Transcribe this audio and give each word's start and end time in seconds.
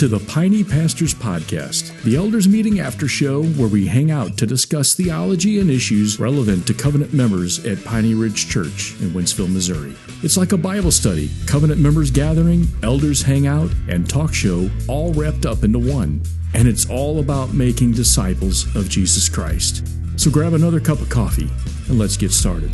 to 0.00 0.08
the 0.08 0.18
Piney 0.32 0.64
Pastors 0.64 1.12
Podcast, 1.12 2.02
the 2.04 2.16
elders 2.16 2.48
meeting 2.48 2.80
after 2.80 3.06
show 3.06 3.44
where 3.44 3.68
we 3.68 3.86
hang 3.86 4.10
out 4.10 4.38
to 4.38 4.46
discuss 4.46 4.94
theology 4.94 5.60
and 5.60 5.70
issues 5.70 6.18
relevant 6.18 6.66
to 6.66 6.72
covenant 6.72 7.12
members 7.12 7.66
at 7.66 7.84
Piney 7.84 8.14
Ridge 8.14 8.48
Church 8.48 8.98
in 9.02 9.10
Wentzville, 9.10 9.52
Missouri. 9.52 9.94
It's 10.22 10.38
like 10.38 10.52
a 10.52 10.56
Bible 10.56 10.90
study, 10.90 11.28
covenant 11.44 11.82
members 11.82 12.10
gathering, 12.10 12.66
elders 12.82 13.20
hang 13.20 13.46
out, 13.46 13.68
and 13.90 14.08
talk 14.08 14.32
show 14.32 14.70
all 14.88 15.12
wrapped 15.12 15.44
up 15.44 15.64
into 15.64 15.78
one. 15.78 16.22
And 16.54 16.66
it's 16.66 16.88
all 16.88 17.20
about 17.20 17.52
making 17.52 17.92
disciples 17.92 18.74
of 18.74 18.88
Jesus 18.88 19.28
Christ. 19.28 19.86
So 20.16 20.30
grab 20.30 20.54
another 20.54 20.80
cup 20.80 21.02
of 21.02 21.10
coffee 21.10 21.50
and 21.90 21.98
let's 21.98 22.16
get 22.16 22.32
started. 22.32 22.70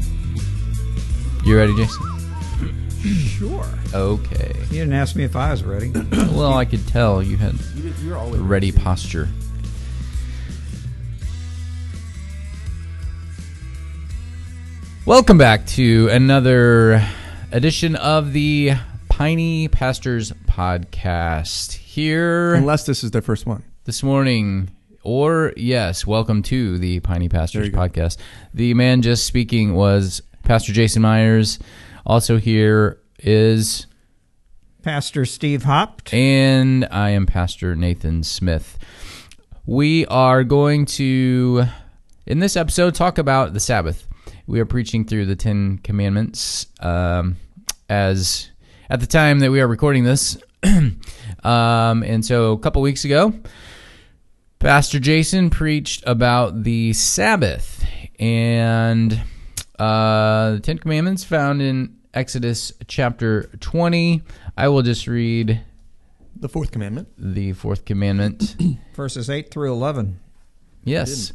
You 1.45 1.57
ready, 1.57 1.75
Jason? 1.75 2.16
Sure. 3.37 3.65
Okay. 3.95 4.53
You 4.71 4.81
didn't 4.81 4.93
ask 4.95 5.15
me 5.17 5.25
if 5.25 5.37
I 5.37 5.51
was 5.51 5.63
ready. 5.63 5.93
Well, 6.33 6.55
I 6.55 6.65
could 6.65 6.87
tell 6.89 7.23
you 7.23 7.37
had 7.37 7.55
You're 8.03 8.17
always 8.17 8.41
ready 8.41 8.73
posture. 8.73 9.29
Welcome 15.05 15.39
back 15.39 15.67
to 15.69 16.09
another 16.11 17.03
edition 17.53 17.95
of 17.97 18.33
the 18.33 18.73
Piney 19.09 19.69
Pastors 19.69 20.33
Podcast. 20.49 21.73
Here 21.73 22.55
Unless 22.55 22.87
this 22.87 23.05
is 23.05 23.13
their 23.13 23.23
first 23.23 23.47
one. 23.47 23.63
this 23.85 24.03
morning, 24.03 24.69
or 25.03 25.53
yes, 25.57 26.07
welcome 26.07 26.43
to 26.45 26.79
the 26.79 27.01
Piney 27.01 27.29
Pastors 27.29 27.67
you 27.67 27.73
go. 27.73 27.79
Podcast. 27.79 28.17
The 28.53 28.75
man 28.75 29.03
just 29.03 29.27
speaking 29.27 29.75
was 29.75 30.23
Pastor 30.43 30.73
Jason 30.73 31.03
Myers. 31.03 31.59
Also 32.07 32.39
here 32.39 33.01
is 33.19 33.89
Pastor 34.85 35.25
Steve 35.25 35.65
Hopt. 35.65 36.15
and 36.15 36.87
I 36.93 37.11
am 37.11 37.27
Pastor 37.27 37.75
Nathan 37.75 38.23
Smith. 38.23 38.79
We 39.67 40.07
are 40.07 40.45
going 40.45 40.87
to, 40.87 41.65
in 42.25 42.39
this 42.39 42.55
episode, 42.55 42.95
talk 42.95 43.19
about 43.19 43.55
the 43.55 43.59
Sabbath. 43.59 44.07
We 44.47 44.61
are 44.61 44.65
preaching 44.65 45.05
through 45.05 45.27
the 45.27 45.35
Ten 45.35 45.79
Commandments. 45.79 46.69
Um, 46.79 47.39
as 47.89 48.51
at 48.89 49.01
the 49.01 49.09
time 49.09 49.41
that 49.41 49.51
we 49.51 49.61
are 49.61 49.67
recording 49.67 50.05
this, 50.05 50.39
um, 50.63 52.05
and 52.05 52.25
so 52.25 52.53
a 52.53 52.59
couple 52.59 52.83
weeks 52.83 53.05
ago, 53.05 53.35
Pastor 54.61 55.01
Jason 55.01 55.51
preached 55.51 56.05
about 56.07 56.63
the 56.63 56.93
Sabbath 56.93 57.85
and 58.21 59.21
uh, 59.79 60.53
the 60.53 60.61
Ten 60.61 60.79
Commandments 60.79 61.25
found 61.25 61.61
in 61.63 61.97
Exodus 62.15 62.73
chapter 62.89 63.45
20. 63.61 64.23
I 64.57 64.69
will 64.69 64.83
just 64.83 65.07
read 65.07 65.61
The 66.35 66.49
fourth 66.49 66.71
commandment. 66.73 67.09
the 67.19 67.53
fourth 67.53 67.85
commandment. 67.85 68.57
Verses 68.95 69.29
8 69.29 69.51
through 69.51 69.73
11. 69.73 70.19
yes. 70.85 71.33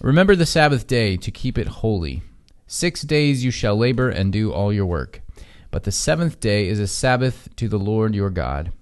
Remember 0.00 0.34
the 0.34 0.44
Sabbath 0.46 0.86
day 0.88 1.16
to 1.16 1.30
keep 1.30 1.56
it 1.56 1.68
holy. 1.68 2.22
Six 2.66 3.02
days 3.02 3.44
you 3.44 3.52
shall 3.52 3.76
labor 3.76 4.08
and 4.08 4.32
do 4.32 4.52
all 4.52 4.72
your 4.72 4.86
work. 4.86 5.22
But 5.70 5.84
the 5.84 5.92
seventh 5.92 6.40
day 6.40 6.66
is 6.68 6.80
a 6.80 6.88
Sabbath 6.88 7.48
to 7.56 7.68
the 7.68 7.78
Lord 7.78 8.12
your 8.14 8.30
God. 8.30 8.72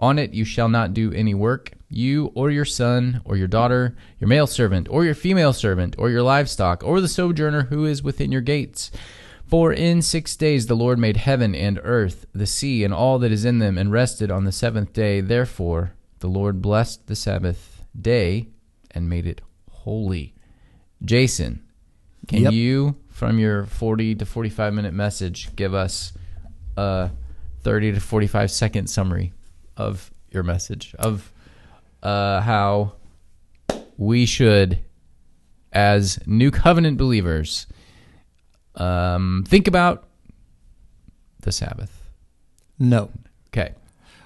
On 0.00 0.18
it 0.18 0.34
you 0.34 0.44
shall 0.44 0.68
not 0.68 0.92
do 0.92 1.12
any 1.12 1.34
work, 1.34 1.72
you 1.88 2.32
or 2.34 2.50
your 2.50 2.64
son 2.64 3.20
or 3.24 3.36
your 3.36 3.46
daughter, 3.48 3.96
your 4.18 4.28
male 4.28 4.46
servant 4.46 4.88
or 4.90 5.04
your 5.04 5.14
female 5.14 5.52
servant, 5.52 5.94
or 5.98 6.10
your 6.10 6.22
livestock, 6.22 6.82
or 6.84 7.00
the 7.00 7.08
sojourner 7.08 7.62
who 7.64 7.84
is 7.84 8.02
within 8.02 8.32
your 8.32 8.40
gates. 8.40 8.90
For 9.46 9.72
in 9.72 10.02
six 10.02 10.34
days 10.34 10.66
the 10.66 10.74
Lord 10.74 10.98
made 10.98 11.16
heaven 11.18 11.54
and 11.54 11.78
earth, 11.84 12.26
the 12.32 12.46
sea, 12.46 12.82
and 12.82 12.92
all 12.92 13.18
that 13.20 13.30
is 13.30 13.44
in 13.44 13.60
them, 13.60 13.78
and 13.78 13.92
rested 13.92 14.30
on 14.30 14.44
the 14.44 14.50
seventh 14.52 14.92
day. 14.92 15.20
Therefore 15.20 15.92
the 16.18 16.26
Lord 16.28 16.60
blessed 16.60 17.06
the 17.06 17.14
Sabbath 17.14 17.84
day 17.98 18.48
and 18.90 19.08
made 19.08 19.26
it 19.26 19.40
holy. 19.70 20.34
Jason, 21.04 21.62
can 22.26 22.42
Yep. 22.44 22.52
you, 22.54 22.96
from 23.08 23.38
your 23.38 23.64
40 23.66 24.16
to 24.16 24.26
45 24.26 24.74
minute 24.74 24.94
message, 24.94 25.54
give 25.54 25.74
us 25.74 26.12
a 26.76 27.10
30 27.62 27.92
to 27.92 28.00
45 28.00 28.50
second 28.50 28.88
summary 28.88 29.32
of 29.76 30.10
your 30.32 30.42
message 30.42 30.94
of 30.98 31.30
uh, 32.02 32.40
how 32.40 32.94
we 33.96 34.26
should, 34.26 34.78
as 35.72 36.18
new 36.26 36.50
covenant 36.50 36.98
believers, 36.98 37.66
um, 38.74 39.44
think 39.46 39.68
about 39.68 40.08
the 41.40 41.52
Sabbath? 41.52 42.10
No. 42.78 43.10
Okay. 43.48 43.74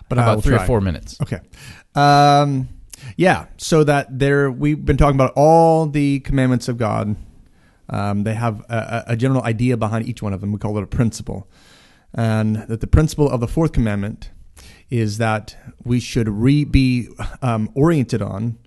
But 0.08 0.18
about 0.18 0.42
three 0.42 0.56
try. 0.56 0.64
or 0.64 0.66
four 0.66 0.80
minutes? 0.80 1.20
Okay. 1.22 1.38
Um, 1.94 2.68
yeah. 3.16 3.46
So 3.58 3.84
that 3.84 4.18
there, 4.18 4.50
we've 4.50 4.84
been 4.84 4.96
talking 4.96 5.14
about 5.14 5.32
all 5.36 5.86
the 5.86 6.20
commandments 6.20 6.68
of 6.68 6.78
God. 6.78 7.16
Um, 7.88 8.24
they 8.24 8.34
have 8.34 8.60
a, 8.68 9.04
a 9.08 9.12
a 9.12 9.16
general 9.16 9.42
idea 9.42 9.76
behind 9.76 10.06
each 10.06 10.22
one 10.22 10.32
of 10.32 10.40
them. 10.40 10.52
We 10.52 10.58
call 10.58 10.76
it 10.78 10.82
a 10.82 10.86
principle, 10.86 11.48
and 12.14 12.56
that 12.68 12.80
the 12.80 12.86
principle 12.86 13.28
of 13.28 13.40
the 13.40 13.48
fourth 13.48 13.72
commandment 13.72 14.30
is 14.90 15.18
that 15.18 15.56
we 15.84 16.00
should 16.00 16.28
re 16.28 16.64
be 16.64 17.08
um, 17.42 17.70
oriented 17.74 18.22
on, 18.22 18.58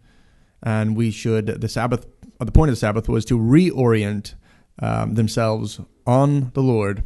and 0.62 0.96
we 0.96 1.12
should 1.12 1.48
the 1.48 1.70
Sabbath. 1.70 2.08
The 2.40 2.52
point 2.52 2.70
of 2.70 2.74
the 2.74 2.80
Sabbath 2.80 3.08
was 3.08 3.26
to 3.26 3.38
reorient 3.38 4.34
um, 4.80 5.16
themselves 5.16 5.80
on 6.06 6.52
the 6.54 6.62
Lord 6.62 7.04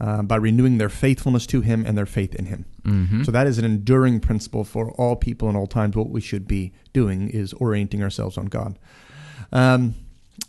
uh, 0.00 0.22
by 0.22 0.36
renewing 0.36 0.78
their 0.78 0.88
faithfulness 0.88 1.46
to 1.46 1.60
Him 1.60 1.84
and 1.86 1.96
their 1.96 2.06
faith 2.06 2.34
in 2.34 2.46
Him. 2.46 2.64
Mm-hmm. 2.82 3.22
So 3.24 3.32
that 3.32 3.46
is 3.46 3.58
an 3.58 3.64
enduring 3.64 4.20
principle 4.20 4.64
for 4.64 4.90
all 4.92 5.16
people 5.16 5.48
in 5.48 5.56
all 5.56 5.66
times. 5.66 5.96
What 5.96 6.10
we 6.10 6.20
should 6.20 6.48
be 6.48 6.72
doing 6.92 7.28
is 7.30 7.52
orienting 7.54 8.02
ourselves 8.02 8.36
on 8.36 8.46
God. 8.46 8.78
Um, 9.52 9.94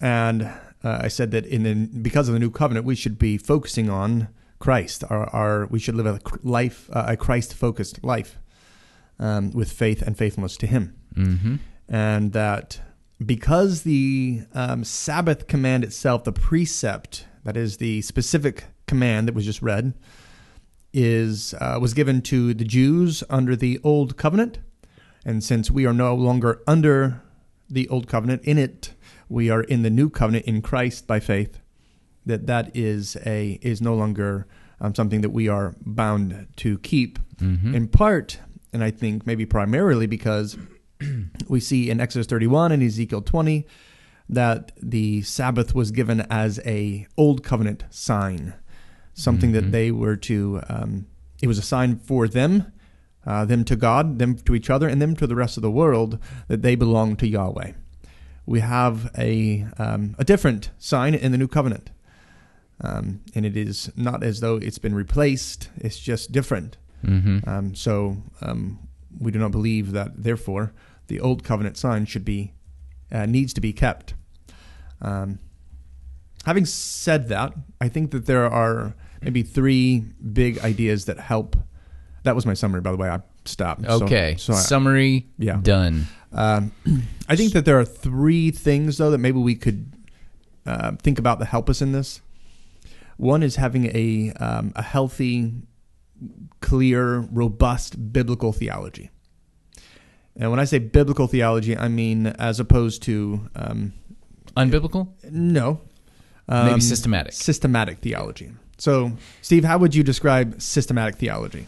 and 0.01 0.43
uh, 0.83 0.99
I 1.01 1.07
said 1.07 1.31
that 1.31 1.45
in, 1.45 1.65
in 1.65 2.01
because 2.01 2.27
of 2.27 2.33
the 2.33 2.39
new 2.39 2.49
covenant, 2.49 2.85
we 2.85 2.95
should 2.95 3.19
be 3.19 3.37
focusing 3.37 3.89
on 3.89 4.29
Christ. 4.63 5.03
Our, 5.09 5.25
our 5.35 5.65
we 5.65 5.79
should 5.79 5.95
live 5.95 6.05
a 6.05 6.19
life, 6.41 6.89
uh, 6.93 7.05
a 7.09 7.17
Christ-focused 7.17 8.01
life, 8.01 8.39
um, 9.19 9.51
with 9.51 9.69
faith 9.69 10.01
and 10.01 10.17
faithfulness 10.17 10.55
to 10.57 10.67
Him. 10.67 10.95
Mm-hmm. 11.15 11.55
And 11.89 12.31
that 12.31 12.79
because 13.25 13.83
the 13.83 14.43
um, 14.53 14.85
Sabbath 14.85 15.47
command 15.47 15.83
itself, 15.83 16.23
the 16.23 16.31
precept 16.31 17.27
that 17.43 17.57
is 17.57 17.77
the 17.77 18.01
specific 18.01 18.63
command 18.87 19.27
that 19.27 19.35
was 19.35 19.43
just 19.43 19.61
read, 19.61 19.93
is 20.93 21.53
uh, 21.59 21.77
was 21.81 21.93
given 21.93 22.21
to 22.21 22.53
the 22.53 22.63
Jews 22.63 23.21
under 23.29 23.57
the 23.57 23.81
old 23.83 24.15
covenant, 24.15 24.59
and 25.25 25.43
since 25.43 25.69
we 25.69 25.85
are 25.85 25.93
no 25.93 26.15
longer 26.15 26.61
under 26.65 27.21
the 27.69 27.89
old 27.89 28.07
covenant, 28.07 28.43
in 28.45 28.57
it 28.57 28.93
we 29.27 29.49
are 29.49 29.63
in 29.63 29.81
the 29.83 29.89
new 29.89 30.09
covenant 30.09 30.45
in 30.45 30.61
Christ 30.61 31.05
by 31.05 31.19
faith. 31.19 31.59
That 32.25 32.47
that 32.47 32.75
is 32.75 33.17
a 33.25 33.59
is 33.61 33.81
no 33.81 33.95
longer 33.95 34.47
um, 34.79 34.95
something 34.95 35.21
that 35.21 35.31
we 35.31 35.47
are 35.47 35.75
bound 35.85 36.47
to 36.57 36.77
keep. 36.79 37.19
Mm-hmm. 37.37 37.75
In 37.75 37.87
part, 37.87 38.39
and 38.71 38.83
I 38.83 38.91
think 38.91 39.25
maybe 39.27 39.45
primarily 39.45 40.07
because 40.07 40.57
we 41.49 41.59
see 41.59 41.89
in 41.89 41.99
Exodus 41.99 42.27
31 42.27 42.71
and 42.71 42.81
Ezekiel 42.83 43.21
20 43.21 43.65
that 44.29 44.71
the 44.81 45.21
Sabbath 45.23 45.75
was 45.75 45.91
given 45.91 46.21
as 46.29 46.59
a 46.65 47.07
old 47.17 47.43
covenant 47.43 47.83
sign, 47.89 48.53
something 49.13 49.49
Mhm. 49.51 49.53
that 49.53 49.71
they 49.71 49.91
were 49.91 50.15
to. 50.15 50.61
Um, 50.69 51.07
it 51.41 51.47
was 51.47 51.57
a 51.57 51.61
sign 51.61 51.97
for 51.97 52.27
them, 52.29 52.71
uh, 53.25 53.43
them 53.43 53.65
to 53.65 53.75
God, 53.75 54.17
them 54.17 54.35
to 54.37 54.55
each 54.55 54.69
other, 54.69 54.87
and 54.87 55.01
them 55.01 55.13
to 55.17 55.27
the 55.27 55.35
rest 55.35 55.57
of 55.57 55.61
the 55.61 55.71
world 55.71 56.19
that 56.47 56.61
they 56.61 56.75
belong 56.75 57.17
to 57.17 57.27
Yahweh. 57.27 57.73
We 58.45 58.61
have 58.61 59.11
a 59.17 59.65
um, 59.77 60.15
a 60.17 60.23
different 60.23 60.71
sign 60.77 61.13
in 61.15 61.31
the 61.33 61.37
new 61.37 61.47
covenant, 61.49 61.89
um, 62.81 63.21
and 63.35 63.45
it 63.45 63.55
is 63.57 63.91
not 63.95 64.23
as 64.23 64.39
though 64.39 64.57
it's 64.57 64.77
been 64.79 64.95
replaced. 64.95 65.69
It's 65.77 65.99
just 65.99 66.31
different. 66.31 66.77
Mm-hmm. 67.05 67.47
Um, 67.49 67.75
so 67.75 68.17
um, 68.41 68.79
we 69.19 69.31
do 69.31 69.39
not 69.39 69.51
believe 69.51 69.91
that, 69.91 70.11
therefore, 70.23 70.73
the 71.07 71.19
old 71.19 71.43
covenant 71.43 71.77
sign 71.77 72.05
should 72.05 72.25
be 72.25 72.53
uh, 73.11 73.25
needs 73.25 73.53
to 73.53 73.61
be 73.61 73.73
kept. 73.73 74.13
Um, 75.01 75.39
having 76.45 76.65
said 76.65 77.27
that, 77.29 77.53
I 77.79 77.89
think 77.89 78.11
that 78.11 78.25
there 78.25 78.45
are 78.51 78.95
maybe 79.21 79.43
three 79.43 79.99
big 80.31 80.59
ideas 80.59 81.05
that 81.05 81.19
help. 81.19 81.55
That 82.23 82.35
was 82.35 82.45
my 82.45 82.53
summary, 82.53 82.81
by 82.81 82.91
the 82.91 82.97
way. 82.97 83.09
I 83.09 83.21
stopped. 83.45 83.85
So- 83.85 84.03
Okay. 84.05 84.35
So, 84.37 84.53
I- 84.53 84.57
Summary 84.57 85.27
Yeah. 85.37 85.59
done. 85.61 86.07
um, 86.31 86.71
I 87.29 87.35
think 87.35 87.53
that 87.53 87.65
there 87.65 87.79
are 87.79 87.85
three 87.85 88.49
things, 88.49 88.97
though, 88.97 89.11
that 89.11 89.17
maybe 89.19 89.39
we 89.39 89.55
could 89.55 89.93
uh, 90.65 90.93
think 91.03 91.19
about 91.19 91.39
that 91.39 91.45
help 91.45 91.69
us 91.69 91.81
in 91.81 91.91
this. 91.91 92.21
One 93.23 93.41
is 93.41 93.55
having 93.55 93.85
a 93.95 94.33
um, 94.33 94.73
a 94.75 94.81
healthy, 94.81 95.53
clear, 96.59 97.19
robust 97.19 98.11
biblical 98.11 98.51
theology. 98.51 99.11
And 100.35 100.51
when 100.51 100.59
I 100.59 100.65
say 100.65 100.79
biblical 100.79 101.27
theology, 101.27 101.77
I 101.77 101.87
mean 101.87 102.27
as 102.27 102.59
opposed 102.59 103.01
to 103.03 103.49
um, 103.55 103.93
Unbiblical? 104.57 105.07
no, 105.31 105.79
Maybe 106.49 106.71
um, 106.71 106.81
systematic. 106.81 107.33
systematic 107.33 107.99
theology. 107.99 108.51
So, 108.77 109.13
Steve, 109.41 109.63
how 109.63 109.77
would 109.77 109.95
you 109.95 110.03
describe 110.03 110.61
systematic 110.61 111.15
theology? 111.15 111.67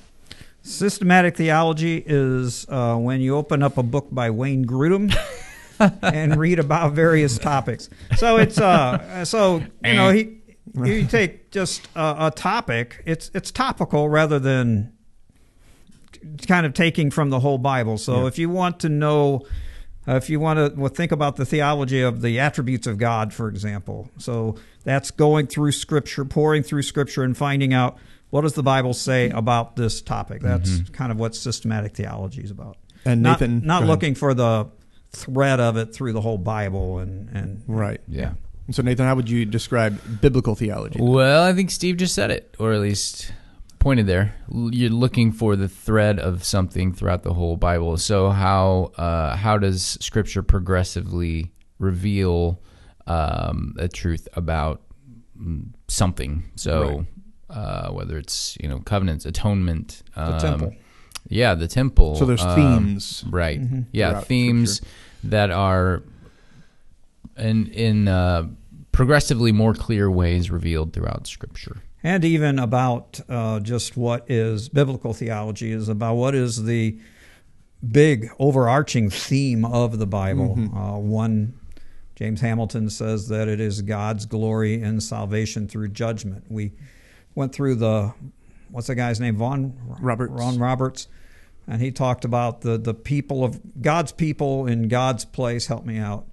Systematic 0.61 1.37
theology 1.37 2.03
is 2.05 2.65
uh, 2.67 2.97
when 2.97 3.21
you 3.21 3.35
open 3.37 3.63
up 3.63 3.77
a 3.77 3.83
book 3.83 4.07
by 4.11 4.29
Wayne 4.29 4.65
Grudem 4.65 5.15
and 6.01 6.35
read 6.35 6.59
about 6.59 6.93
various 6.93 7.37
topics. 7.37 7.89
So 8.17 8.37
it's 8.37 8.59
uh, 8.59 9.23
so 9.23 9.63
you 9.83 9.93
know 9.93 10.09
he 10.09 10.41
you 10.73 11.05
take 11.05 11.51
just 11.51 11.87
a, 11.95 12.27
a 12.27 12.31
topic. 12.31 13.01
It's 13.05 13.29
it's 13.33 13.51
topical 13.51 14.09
rather 14.09 14.39
than 14.39 14.91
kind 16.47 16.65
of 16.65 16.73
taking 16.73 17.11
from 17.11 17.29
the 17.29 17.39
whole 17.39 17.57
Bible. 17.57 17.97
So 17.97 18.21
Yeah. 18.21 18.27
if 18.27 18.37
you 18.39 18.49
want 18.49 18.79
to 18.81 18.89
know, 18.89 19.45
uh, 20.07 20.15
if 20.15 20.29
you 20.29 20.39
want 20.39 20.57
to 20.57 20.79
well, 20.79 20.89
think 20.89 21.11
about 21.11 21.35
the 21.35 21.45
theology 21.45 22.01
of 22.01 22.21
the 22.21 22.39
attributes 22.39 22.87
of 22.87 22.97
God, 22.97 23.33
for 23.33 23.47
example, 23.47 24.09
so 24.17 24.55
that's 24.83 25.11
going 25.11 25.47
through 25.47 25.71
Scripture, 25.71 26.25
pouring 26.25 26.63
through 26.63 26.81
Scripture, 26.83 27.23
and 27.23 27.37
finding 27.37 27.73
out 27.73 27.97
what 28.31 28.41
does 28.41 28.53
the 28.53 28.63
Bible 28.63 28.93
say 28.93 29.29
about 29.29 29.75
this 29.75 30.01
topic. 30.01 30.41
That's 30.41 30.89
kind 30.89 31.11
of 31.11 31.19
what 31.19 31.35
systematic 31.35 31.95
theology 31.95 32.41
is 32.43 32.51
about. 32.51 32.77
And 33.05 33.21
not, 33.21 33.39
Nathan, 33.39 33.59
go 33.61 33.67
not 33.67 33.77
ahead. 33.83 33.89
looking 33.89 34.15
for 34.15 34.33
the 34.33 34.67
thread 35.11 35.59
of 35.59 35.77
it 35.77 35.93
through 35.93 36.11
the 36.13 36.21
whole 36.21 36.37
Bible 36.39 36.99
and 36.99 37.29
and 37.29 37.63
Right. 37.67 38.01
Yeah. 38.07 38.31
So 38.71 38.81
Nathan, 38.81 39.05
how 39.05 39.15
would 39.15 39.29
you 39.29 39.45
describe 39.45 40.21
biblical 40.21 40.55
theology? 40.55 40.99
Well, 41.01 41.43
I 41.43 41.53
think 41.53 41.69
Steve 41.69 41.97
just 41.97 42.15
said 42.15 42.31
it, 42.31 42.55
or 42.57 42.73
at 42.73 42.81
least 42.81 43.31
pointed 43.79 44.07
there. 44.07 44.33
You're 44.49 44.89
looking 44.89 45.31
for 45.31 45.55
the 45.55 45.69
thread 45.69 46.19
of 46.19 46.43
something 46.43 46.91
throughout 46.91 47.21
the 47.21 47.33
whole 47.33 47.57
Bible. 47.57 47.97
So 47.97 48.31
how 48.31 48.91
uh, 48.97 49.35
how 49.35 49.59
does 49.59 49.97
Scripture 50.01 50.41
progressively 50.41 51.51
reveal 51.77 52.59
um, 53.05 53.75
a 53.77 53.87
truth 53.87 54.27
about 54.33 54.81
mm, 55.39 55.67
something? 55.87 56.49
So 56.55 57.05
uh, 57.51 57.89
whether 57.91 58.17
it's 58.17 58.57
you 58.59 58.67
know 58.67 58.79
covenants, 58.79 59.25
atonement, 59.25 60.01
um, 60.15 60.39
temple. 60.39 60.75
yeah, 61.29 61.53
the 61.53 61.67
temple. 61.67 62.15
So 62.15 62.25
there's 62.25 62.41
um, 62.41 62.55
themes. 62.55 63.23
right? 63.29 63.61
Yeah, 63.91 64.09
throughout 64.09 64.25
themes 64.25 64.81
that 65.23 65.51
are 65.51 66.01
in 67.37 67.67
in 67.67 68.07
uh, 68.07 68.47
progressively 68.91 69.51
more 69.51 69.73
clear 69.73 70.09
ways 70.09 70.49
revealed 70.51 70.93
throughout 70.93 71.27
Scripture. 71.27 71.77
and 72.03 72.23
even 72.23 72.59
about 72.59 73.19
uh, 73.29 73.59
just 73.59 73.97
what 73.97 74.29
is 74.29 74.69
biblical 74.69 75.13
theology 75.13 75.71
is 75.71 75.89
about 75.89 76.15
what 76.15 76.35
is 76.35 76.63
the 76.63 76.97
big 77.91 78.29
overarching 78.39 79.09
theme 79.09 79.65
of 79.65 79.99
the 79.99 80.07
Bible. 80.07 80.57
Uh, 80.75 80.97
one, 80.97 81.53
James 82.15 82.41
Hamilton 82.41 82.89
says 82.89 83.27
that 83.27 83.47
it 83.47 83.59
is 83.59 83.81
God's 83.81 84.25
glory 84.25 84.81
and 84.81 85.03
salvation 85.03 85.67
through 85.67 85.89
judgment. 85.89 86.45
We 86.49 86.71
went 87.35 87.53
through 87.53 87.75
the 87.75 88.13
what's 88.71 88.87
the 88.87 88.95
guy's 88.95 89.19
name? 89.19 89.35
Vaughan 89.35 89.77
Roberts. 89.99 90.33
Ron 90.33 90.57
Roberts, 90.57 91.07
and 91.67 91.81
he 91.81 91.91
talked 91.91 92.23
about 92.25 92.61
the 92.61 92.77
the 92.77 92.93
people 92.93 93.43
of 93.43 93.59
God's 93.81 94.11
people 94.11 94.65
in 94.67 94.87
God's 94.87 95.25
place. 95.25 95.67
Help 95.67 95.85
me 95.85 95.97
out. 95.97 96.25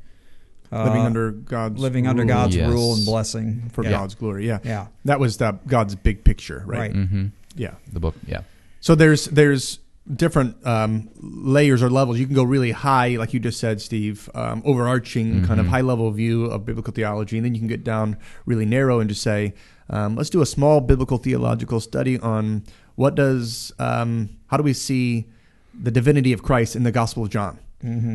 Living 0.72 1.02
Uh, 1.02 1.06
under 1.06 1.30
God's 1.30 1.80
living 1.80 2.06
under 2.06 2.22
rule 2.22 2.28
God's 2.28 2.56
Yes. 2.56 2.70
rule 2.70 2.94
and 2.94 3.04
blessing 3.04 3.70
for 3.72 3.84
Yeah. 3.84 3.90
God's 3.90 4.14
glory. 4.14 4.46
Yeah. 4.46 4.58
Yeah. 4.64 4.86
That 5.04 5.20
was 5.20 5.36
the, 5.36 5.58
God's 5.66 5.94
big 5.94 6.24
picture, 6.24 6.62
right? 6.66 6.78
Right. 6.78 6.94
Mm-hmm. 6.94 7.26
Yeah. 7.56 7.74
The 7.92 8.00
book, 8.00 8.14
yeah. 8.26 8.40
So 8.80 8.94
there's 8.94 9.26
there's 9.26 9.78
different 10.16 10.56
um, 10.66 11.08
layers 11.20 11.80
or 11.82 11.88
levels. 11.90 12.18
You 12.18 12.26
can 12.26 12.34
go 12.34 12.42
really 12.42 12.72
high, 12.72 13.16
like 13.16 13.32
you 13.32 13.38
just 13.38 13.60
said, 13.60 13.80
Steve, 13.80 14.28
um, 14.34 14.60
overarching 14.64 15.44
kind 15.46 15.60
of 15.60 15.66
high 15.68 15.80
level 15.82 16.10
view 16.10 16.46
of 16.46 16.66
biblical 16.66 16.92
theology, 16.92 17.36
and 17.36 17.44
then 17.44 17.54
you 17.54 17.60
can 17.60 17.68
get 17.68 17.84
down 17.84 18.16
really 18.44 18.66
narrow 18.66 18.98
and 18.98 19.08
just 19.08 19.22
say, 19.22 19.54
um, 19.90 20.16
let's 20.16 20.30
do 20.30 20.42
a 20.42 20.46
small 20.46 20.80
biblical 20.80 21.18
theological 21.18 21.78
study 21.80 22.18
on 22.18 22.64
what 22.96 23.14
does 23.14 23.72
um, 23.78 24.30
how 24.48 24.56
do 24.56 24.64
we 24.64 24.72
see 24.72 25.26
the 25.72 25.90
divinity 25.90 26.32
of 26.32 26.42
Christ 26.42 26.74
in 26.74 26.82
the 26.82 26.92
Gospel 26.92 27.22
of 27.22 27.30
John. 27.30 27.58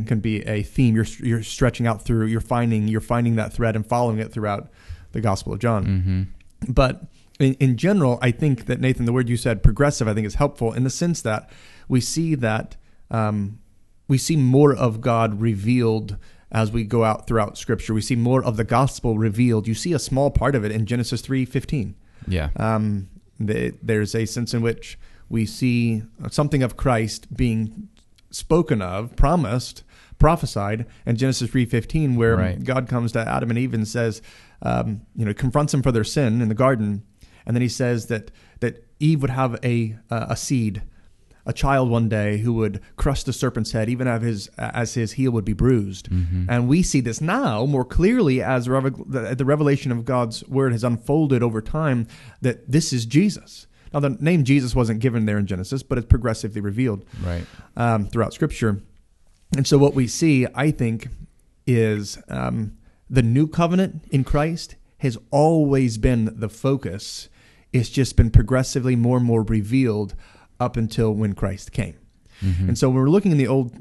Can 0.06 0.22
be 0.22 0.48
a 0.48 0.64
theme 0.64 0.96
you're 0.96 1.06
you're 1.19 1.44
stretching 1.44 1.88
out 1.88 2.02
through. 2.02 2.28
You're 2.28 2.40
finding 2.40 2.88
you're 2.88 3.02
finding 3.02 3.36
that 3.36 3.52
thread 3.52 3.75
and 3.75 3.86
following 3.86 4.18
it 4.18 4.31
throughout 4.31 4.69
the 5.12 5.19
Gospel 5.19 5.52
of 5.52 5.60
John. 5.60 5.86
Mm-hmm. 5.86 6.72
But 6.72 7.04
in, 7.38 7.56
in 7.56 7.75
general, 7.75 8.18
I 8.22 8.31
think 8.31 8.68
that 8.68 8.80
Nathan, 8.80 9.06
the 9.06 9.12
word 9.12 9.28
you 9.28 9.36
said, 9.36 9.64
progressive, 9.64 10.08
I 10.08 10.14
think 10.14 10.25
is 10.25 10.36
helpful 10.36 10.72
in 10.72 10.86
the 10.86 10.90
sense 10.90 11.22
that 11.24 11.50
we 11.90 12.00
see 12.00 12.34
that 12.36 12.78
um, 13.12 13.60
we 14.08 14.18
see 14.18 14.38
more 14.38 14.74
of 14.74 15.02
God 15.02 15.42
revealed 15.42 16.16
as 16.50 16.72
we 16.72 16.86
go 16.86 17.04
out 17.04 17.28
throughout 17.28 17.58
Scripture. 17.58 17.94
We 17.94 18.00
see 18.00 18.16
more 18.16 18.42
of 18.42 18.56
the 18.56 18.64
gospel 18.64 19.18
revealed. 19.18 19.68
You 19.68 19.75
see 19.75 19.92
a 19.92 20.00
small 20.00 20.31
part 20.31 20.56
of 20.56 20.64
it 20.64 20.72
in 20.72 20.86
Genesis 20.86 21.19
three 21.19 21.44
fifteen. 21.44 21.96
Yeah. 22.25 22.52
Um, 22.56 23.10
the, 23.38 23.74
there's 23.84 24.16
a 24.16 24.25
sense 24.25 24.54
in 24.54 24.62
which 24.62 24.98
we 25.28 25.46
see 25.46 26.04
something 26.31 26.64
of 26.64 26.78
Christ 26.78 27.36
being 27.36 27.90
spoken 28.30 28.82
of, 28.82 29.16
promised, 29.16 29.84
prophesied 30.20 30.86
in 31.06 31.16
Genesis 31.16 31.50
three 31.50 31.66
fifteen, 31.66 32.16
where 32.16 32.36
Right. 32.36 32.64
God 32.64 32.88
comes 32.88 33.12
to 33.14 33.20
Adam 33.20 33.50
and 33.50 33.60
Eve 33.60 33.74
and 33.74 33.88
says, 33.88 34.22
um, 34.62 35.02
you 35.16 35.26
know, 35.26 35.34
confronts 35.34 35.72
them 35.72 35.84
for 35.84 35.92
their 35.92 36.04
sin 36.04 36.42
in 36.42 36.50
the 36.50 36.56
garden, 36.56 37.04
and 37.46 37.56
then 37.56 37.62
he 37.62 37.70
says 37.70 38.08
that 38.08 38.32
that 38.60 38.84
Eve 39.00 39.22
would 39.22 39.30
have 39.32 39.60
a 39.64 39.96
uh, 40.10 40.26
a 40.30 40.36
seed, 40.36 40.82
a 41.46 41.54
child 41.54 41.90
one 41.90 42.10
day 42.10 42.40
who 42.40 42.54
would 42.54 42.82
crush 42.96 43.24
the 43.24 43.32
serpent's 43.32 43.72
head, 43.74 43.90
even 43.90 44.08
as 44.08 44.22
his 44.24 44.48
as 44.58 44.96
his 44.96 45.14
heel 45.14 45.32
would 45.32 45.46
be 45.46 45.54
bruised. 45.54 46.10
And 46.50 46.68
we 46.68 46.82
see 46.82 47.00
this 47.02 47.22
now 47.22 47.66
more 47.66 47.86
clearly 47.86 48.42
as 48.42 48.68
rev- 48.68 49.04
the, 49.08 49.36
the 49.36 49.46
revelation 49.46 49.92
of 49.92 50.04
God's 50.04 50.44
word 50.48 50.72
has 50.72 50.84
unfolded 50.84 51.44
over 51.44 51.62
time 51.62 52.08
that 52.42 52.70
this 52.72 52.92
is 52.92 53.06
Jesus. 53.06 53.68
Now, 53.94 54.00
the 54.01 54.10
name 54.19 54.44
Jesus 54.44 54.75
wasn't 54.75 55.00
given 55.00 55.25
there 55.25 55.38
in 55.38 55.45
Genesis, 55.48 55.84
but 55.84 55.98
it's 55.98 56.07
progressively 56.07 56.62
revealed 56.62 57.06
Right. 57.24 57.45
um, 57.75 58.07
throughout 58.07 58.34
Scripture. 58.34 58.81
And 59.56 59.66
so, 59.66 59.78
what 59.78 59.94
we 59.95 60.07
see, 60.07 60.45
I 60.54 60.72
think, 60.72 61.07
is 61.66 62.18
um, 62.30 62.78
the 63.10 63.22
new 63.24 63.48
covenant 63.48 64.04
in 64.12 64.24
Christ 64.24 64.75
has 65.00 65.18
always 65.31 65.98
been 65.98 66.34
the 66.39 66.50
focus. 66.50 67.30
It's 67.72 67.89
just 67.89 68.16
been 68.16 68.30
progressively 68.31 68.95
more 68.95 69.18
and 69.18 69.25
more 69.25 69.44
revealed 69.44 70.16
up 70.60 70.75
until 70.78 71.13
when 71.13 71.33
Christ 71.33 71.72
came. 71.72 71.98
And 72.42 72.78
so, 72.78 72.90
when 72.90 72.98
we're 72.98 73.10
looking 73.10 73.31
in 73.31 73.38
the 73.40 73.48
Old 73.48 73.72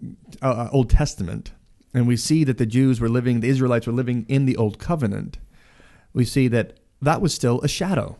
uh, 0.41 0.69
Old 0.73 0.88
Testament, 0.88 1.52
and 1.93 2.06
we 2.06 2.17
see 2.17 2.43
that 2.44 2.56
the 2.56 2.64
Jews 2.67 3.00
were 3.00 3.09
living, 3.09 3.41
the 3.41 3.49
Israelites 3.50 3.87
were 3.87 3.93
living 3.93 4.25
in 4.29 4.47
the 4.47 4.57
Old 4.57 4.78
Covenant, 4.78 5.38
we 6.14 6.25
see 6.25 6.49
that 6.49 6.78
that 7.02 7.21
was 7.21 7.35
still 7.35 7.61
a 7.61 7.69
shadow. 7.69 8.16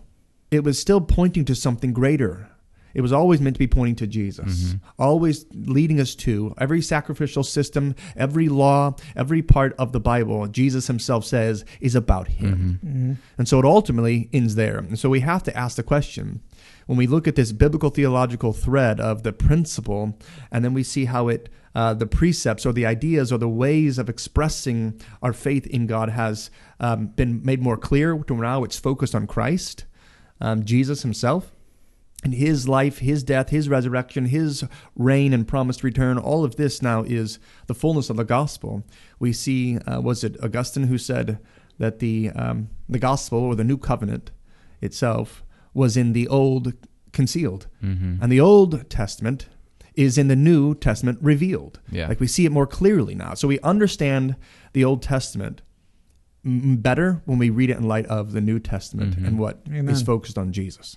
It 0.57 0.65
was 0.65 0.79
still 0.79 1.01
pointing 1.01 1.45
to 1.45 1.55
something 1.55 1.93
greater. 1.93 2.49
It 2.95 3.03
was 3.03 3.13
always 3.13 3.43
meant 3.43 3.57
to 3.57 3.59
be 3.59 3.67
pointing 3.67 3.97
to 3.97 4.07
Jesus, 4.07 4.75
always 4.99 5.45
leading 5.53 6.01
us 6.01 6.15
to 6.15 6.55
every 6.57 6.81
sacrificial 6.81 7.45
system, 7.45 7.95
every 8.17 8.49
law, 8.49 8.97
every 9.15 9.43
part 9.43 9.75
of 9.79 9.93
the 9.93 10.01
Bible, 10.01 10.47
Jesus 10.47 10.87
himself 10.87 11.27
says 11.27 11.63
is 11.79 11.95
about 11.95 12.29
him. 12.29 13.19
And 13.37 13.47
so 13.47 13.59
it 13.59 13.67
ultimately 13.67 14.31
ends 14.33 14.55
there. 14.55 14.79
And 14.79 14.99
so 14.99 15.11
we 15.11 15.21
have 15.21 15.43
to 15.43 15.55
ask 15.55 15.77
the 15.77 15.83
question 15.83 16.41
when 16.87 16.97
we 16.97 17.07
look 17.07 17.29
at 17.29 17.35
this 17.35 17.53
biblical 17.53 17.91
theological 17.91 18.55
thread 18.55 18.99
of 18.99 19.25
the 19.25 19.33
principle, 19.33 20.17
and 20.51 20.65
then 20.65 20.73
we 20.73 20.83
see 20.83 21.05
how 21.05 21.29
it, 21.29 21.51
uh, 21.75 21.93
the 21.93 22.07
precepts 22.07 22.65
or 22.65 22.73
the 22.73 22.87
ideas 22.87 23.31
or 23.31 23.37
the 23.39 23.49
ways 23.49 23.99
of 23.99 24.09
expressing 24.09 24.99
our 25.21 25.35
faith 25.35 25.67
in 25.67 25.87
God 25.87 26.09
has 26.11 26.51
um, 26.81 27.09
been 27.09 27.43
made 27.45 27.61
more 27.61 27.77
clear 27.77 28.17
to 28.17 28.37
now 28.37 28.65
it's 28.65 28.79
focused 28.79 29.15
on 29.15 29.27
Christ, 29.27 29.85
um, 30.41 30.65
Jesus 30.65 31.03
himself 31.03 31.53
and 32.25 32.35
his 32.35 32.69
life, 32.69 32.99
his 32.99 33.23
death, 33.23 33.51
his 33.51 33.69
resurrection, 33.69 34.27
his 34.27 34.65
reign 34.97 35.33
and 35.33 35.47
promised 35.47 35.85
return, 35.85 36.19
all 36.19 36.45
of 36.45 36.57
this 36.57 36.83
now 36.83 37.03
is 37.03 37.39
the 37.67 37.75
fullness 37.75 38.11
of 38.11 38.17
the 38.17 38.25
gospel. 38.25 38.83
We 39.19 39.33
see, 39.33 39.79
uh, 39.79 40.01
was 40.01 40.25
it 40.25 40.37
Augustine 40.43 40.85
who 40.85 40.99
said 40.99 41.39
that 41.79 41.99
the 41.99 42.31
um, 42.31 42.71
the 42.89 42.99
gospel 42.99 43.39
or 43.39 43.55
the 43.55 43.65
new 43.65 43.77
covenant 43.79 44.31
itself 44.81 45.45
was 45.75 45.97
in 45.97 46.13
the 46.15 46.27
old 46.29 46.73
concealed, 47.13 47.67
and 47.81 48.31
the 48.33 48.41
Old 48.41 48.89
Testament 48.91 49.49
is 49.95 50.19
in 50.19 50.29
the 50.29 50.37
New 50.37 50.75
Testament 50.75 51.19
revealed. 51.23 51.81
Yeah. 51.91 52.09
like 52.09 52.21
we 52.21 52.27
see 52.27 52.45
it 52.45 52.53
more 52.53 52.67
clearly 52.67 53.15
now. 53.15 53.33
So 53.35 53.49
we 53.49 53.59
understand 53.61 54.37
the 54.75 54.85
Old 54.85 55.03
Testament 55.03 55.63
better 56.47 57.23
when 57.25 57.39
we 57.39 57.51
read 57.51 57.71
it 57.71 57.77
in 57.77 57.89
light 57.89 58.07
of 58.07 58.33
the 58.33 58.41
New 58.41 58.61
Testament 58.61 59.17
and 59.17 59.39
what 59.39 59.61
is 59.67 59.73
Amen. 59.75 60.05
focused 60.05 60.39
on 60.39 60.53
Jesus. 60.53 60.97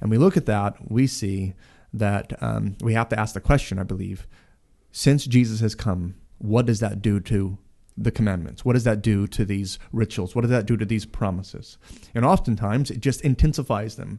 And 0.00 0.10
we 0.10 0.18
look 0.18 0.36
at 0.36 0.46
that, 0.46 0.90
we 0.90 1.06
see 1.06 1.54
that 1.92 2.32
um, 2.42 2.76
we 2.80 2.94
have 2.94 3.08
to 3.10 3.18
ask 3.18 3.34
the 3.34 3.40
question, 3.40 3.78
I 3.78 3.84
believe, 3.84 4.26
since 4.90 5.24
Jesus 5.26 5.60
has 5.60 5.74
come, 5.74 6.16
what 6.38 6.66
does 6.66 6.80
that 6.80 7.00
do 7.00 7.20
to 7.20 7.58
the 7.96 8.10
commandments? 8.10 8.64
What 8.64 8.72
does 8.72 8.82
that 8.84 9.02
do 9.02 9.28
to 9.28 9.44
these 9.44 9.78
rituals? 9.92 10.34
What 10.34 10.42
does 10.42 10.50
that 10.50 10.66
do 10.66 10.76
to 10.76 10.84
these 10.84 11.06
promises? 11.06 11.78
And 12.14 12.24
oftentimes 12.24 12.90
it 12.90 13.00
just 13.00 13.20
intensifies 13.20 13.94
them. 13.94 14.18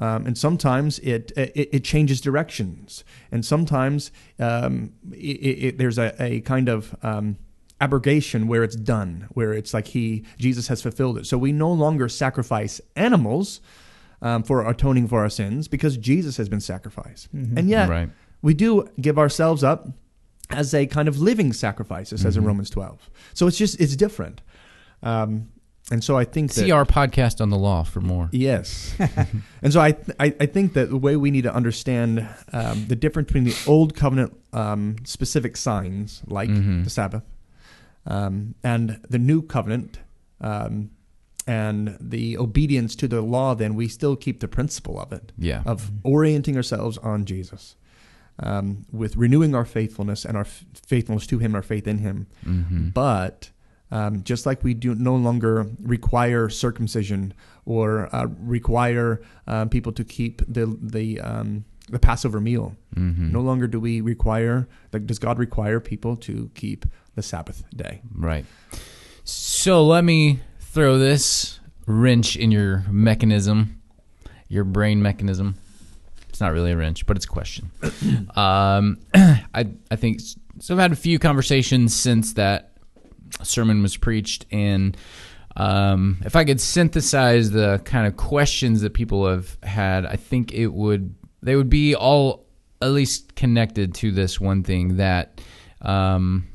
Um, 0.00 0.26
and 0.26 0.36
sometimes 0.36 0.98
it, 0.98 1.30
it, 1.36 1.68
it 1.72 1.84
changes 1.84 2.20
directions. 2.20 3.04
And 3.30 3.44
sometimes 3.44 4.10
um, 4.40 4.92
it, 5.12 5.16
it, 5.16 5.78
there's 5.78 5.98
a, 5.98 6.14
a 6.20 6.40
kind 6.40 6.68
of. 6.68 6.96
Abrogation 7.82 8.46
where 8.48 8.62
it's 8.62 8.76
done 8.76 9.26
where 9.36 9.52
it's 9.52 9.72
like 9.74 9.88
he 9.88 10.24
jesus 10.38 10.68
has 10.68 10.80
fulfilled 10.82 11.16
it 11.18 11.26
so 11.26 11.36
we 11.46 11.50
no 11.52 11.70
longer 11.84 12.08
sacrifice 12.08 12.80
animals 12.96 13.60
um, 14.28 14.42
for 14.44 14.64
atoning 14.72 15.08
for 15.08 15.18
our 15.18 15.28
sins 15.28 15.66
because 15.66 15.96
Jesus 15.96 16.36
has 16.36 16.48
been 16.48 16.60
sacrificed. 16.60 17.26
And 17.32 17.68
yet, 17.68 17.88
Right. 17.88 18.08
we 18.40 18.54
do 18.54 18.86
give 19.00 19.18
ourselves 19.18 19.64
up 19.64 19.88
as 20.50 20.72
a 20.74 20.86
kind 20.86 21.08
of 21.08 21.18
living 21.18 21.52
sacrifice, 21.52 22.12
it 22.12 22.18
says 22.18 22.36
in 22.36 22.44
Romans 22.44 22.70
12. 22.70 23.10
So 23.34 23.48
it's 23.48 23.58
just, 23.58 23.80
it's 23.80 23.96
different. 23.96 24.40
Um, 25.02 25.48
and 25.90 26.04
so 26.04 26.16
I 26.16 26.24
think 26.24 26.52
that. 26.52 26.60
See 26.60 26.70
our 26.70 26.84
podcast 26.84 27.40
on 27.40 27.50
the 27.50 27.58
law 27.58 27.82
for 27.82 28.00
more. 28.00 28.28
Yes, 28.30 28.94
and 29.62 29.72
so 29.72 29.80
I, 29.80 29.96
I 30.20 30.26
I 30.38 30.46
think 30.46 30.74
that 30.74 30.90
the 30.90 30.96
way 30.96 31.16
we 31.16 31.32
need 31.32 31.42
to 31.42 31.52
understand 31.52 32.24
um, 32.52 32.86
the 32.86 32.94
difference 32.94 33.26
between 33.26 33.42
the 33.50 33.56
old 33.66 33.96
covenant 33.96 34.32
um, 34.52 34.94
specific 35.04 35.56
signs 35.56 36.22
like 36.28 36.48
Mhm. 36.48 36.84
the 36.84 36.90
Sabbath 36.90 37.24
um, 38.06 38.54
and 38.64 39.00
the 39.08 39.18
new 39.18 39.42
covenant 39.42 40.00
um, 40.40 40.90
and 41.46 41.96
the 42.00 42.38
obedience 42.38 42.94
to 42.96 43.08
the 43.08 43.20
law, 43.20 43.54
then 43.54 43.74
we 43.74 43.88
still 43.88 44.16
keep 44.16 44.40
the 44.40 44.48
principle 44.48 45.00
of 45.00 45.12
it 45.12 45.32
Yeah. 45.38 45.62
of 45.66 45.90
orienting 46.04 46.56
ourselves 46.56 46.98
on 46.98 47.24
Jesus. 47.24 47.76
Um, 48.38 48.86
with 48.90 49.16
renewing 49.16 49.54
our 49.54 49.64
faithfulness 49.66 50.24
and 50.24 50.36
our 50.36 50.44
f- 50.44 50.64
faithfulness 50.86 51.26
to 51.28 51.38
Him, 51.38 51.54
our 51.54 51.62
faith 51.62 51.86
in 51.86 51.98
Him, 51.98 52.26
hmm 52.42 52.88
but 52.88 53.50
um, 53.90 54.22
just 54.22 54.46
like 54.46 54.64
we 54.64 54.72
do 54.72 54.94
no 54.94 55.14
longer 55.14 55.66
require 55.78 56.48
circumcision 56.48 57.34
or 57.66 58.08
uh, 58.16 58.26
require 58.40 59.20
um, 59.46 59.68
people 59.68 59.92
to 59.92 60.02
keep 60.02 60.40
the 60.48 60.64
the 60.80 61.20
um, 61.20 61.64
the 61.88 61.98
Passover 61.98 62.40
meal, 62.40 62.76
hmm 62.94 63.30
no 63.32 63.40
longer 63.40 63.66
do 63.66 63.80
we 63.80 64.00
require. 64.00 64.68
Like, 64.92 65.06
does 65.06 65.18
God 65.18 65.38
require 65.38 65.80
people 65.80 66.16
to 66.18 66.50
keep 66.54 66.86
the 67.14 67.22
Sabbath 67.22 67.64
day? 67.74 68.02
Right. 68.14 68.44
So 69.24 69.84
let 69.86 70.04
me 70.04 70.40
throw 70.60 70.98
this 70.98 71.60
wrench 71.86 72.36
in 72.36 72.50
your 72.50 72.84
mechanism, 72.90 73.80
your 74.48 74.64
brain 74.64 75.02
mechanism. 75.02 75.56
It's 76.28 76.40
not 76.40 76.52
really 76.52 76.72
a 76.72 76.76
wrench, 76.76 77.06
but 77.06 77.16
it's 77.16 77.26
a 77.26 77.28
question. 77.28 77.70
um, 78.36 78.98
I 79.14 79.68
I 79.90 79.96
think 79.96 80.20
so. 80.60 80.74
I've 80.74 80.80
had 80.80 80.92
a 80.92 80.96
few 80.96 81.18
conversations 81.18 81.94
since 81.94 82.34
that 82.34 82.72
sermon 83.42 83.82
was 83.82 83.96
preached, 83.96 84.46
and 84.50 84.96
um, 85.56 86.18
if 86.24 86.36
I 86.36 86.44
could 86.44 86.60
synthesize 86.60 87.50
the 87.50 87.80
kind 87.84 88.06
of 88.06 88.16
questions 88.16 88.80
that 88.80 88.94
people 88.94 89.26
have 89.28 89.58
had, 89.62 90.06
I 90.06 90.16
think 90.16 90.52
it 90.52 90.68
would 90.68 91.14
they 91.42 91.56
would 91.56 91.70
be 91.70 91.94
all 91.94 92.46
at 92.80 92.90
least 92.90 93.34
connected 93.34 93.94
to 93.94 94.10
this 94.10 94.40
one 94.40 94.62
thing 94.62 94.96
that 94.96 95.40
um, 95.80 96.48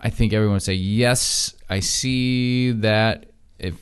I 0.00 0.10
think 0.10 0.32
everyone 0.32 0.54
would 0.54 0.62
say 0.62 0.74
yes. 0.74 1.54
I 1.68 1.80
see 1.80 2.72
that 2.72 3.26
if 3.58 3.74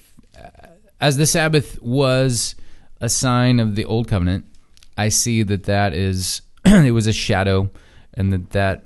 as 1.00 1.16
the 1.16 1.26
Sabbath 1.26 1.80
was 1.82 2.54
a 3.00 3.08
sign 3.08 3.60
of 3.60 3.74
the 3.74 3.84
old 3.84 4.08
covenant, 4.08 4.46
I 4.96 5.08
see 5.08 5.42
that 5.42 5.64
that 5.64 5.92
is 5.92 6.42
it 6.64 6.92
was 6.92 7.06
a 7.06 7.12
shadow, 7.12 7.70
and 8.14 8.32
that 8.32 8.50
that 8.50 8.84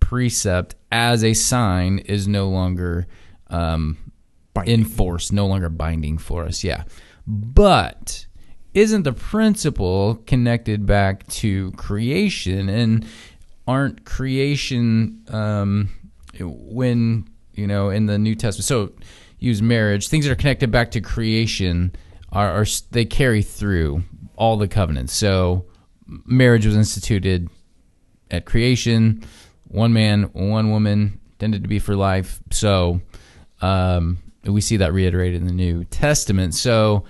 precept 0.00 0.74
as 0.90 1.24
a 1.24 1.32
sign 1.32 1.98
is 2.00 2.28
no 2.28 2.48
longer 2.48 3.06
um, 3.48 3.96
force, 4.94 5.32
no 5.32 5.46
longer 5.46 5.68
binding 5.68 6.18
for 6.18 6.44
us. 6.44 6.62
Yeah, 6.62 6.84
but 7.26 8.26
isn't 8.74 9.02
the 9.02 9.12
principle 9.12 10.16
connected 10.26 10.86
back 10.86 11.26
to 11.28 11.72
creation 11.72 12.68
and 12.68 13.06
aren't 13.66 14.04
creation 14.04 15.22
um, 15.28 15.90
when 16.40 17.28
you 17.54 17.66
know 17.66 17.90
in 17.90 18.06
the 18.06 18.18
New 18.18 18.34
Testament? 18.34 18.64
So 18.64 18.92
use 19.38 19.60
marriage. 19.60 20.08
Things 20.08 20.24
that 20.24 20.32
are 20.32 20.36
connected 20.36 20.70
back 20.70 20.90
to 20.92 21.00
creation 21.00 21.94
are, 22.30 22.62
are 22.62 22.66
they 22.90 23.04
carry 23.04 23.42
through 23.42 24.04
all 24.36 24.56
the 24.56 24.68
covenants. 24.68 25.12
So 25.12 25.66
marriage 26.24 26.66
was 26.66 26.76
instituted 26.76 27.48
at 28.30 28.44
creation. 28.44 29.22
One 29.68 29.92
man, 29.92 30.24
one 30.32 30.70
woman, 30.70 31.20
intended 31.32 31.62
to 31.62 31.68
be 31.68 31.78
for 31.78 31.94
life. 31.96 32.40
So 32.50 33.00
um, 33.60 34.18
we 34.44 34.60
see 34.60 34.78
that 34.78 34.92
reiterated 34.92 35.40
in 35.40 35.46
the 35.46 35.52
New 35.52 35.84
Testament. 35.84 36.54
So 36.54 37.04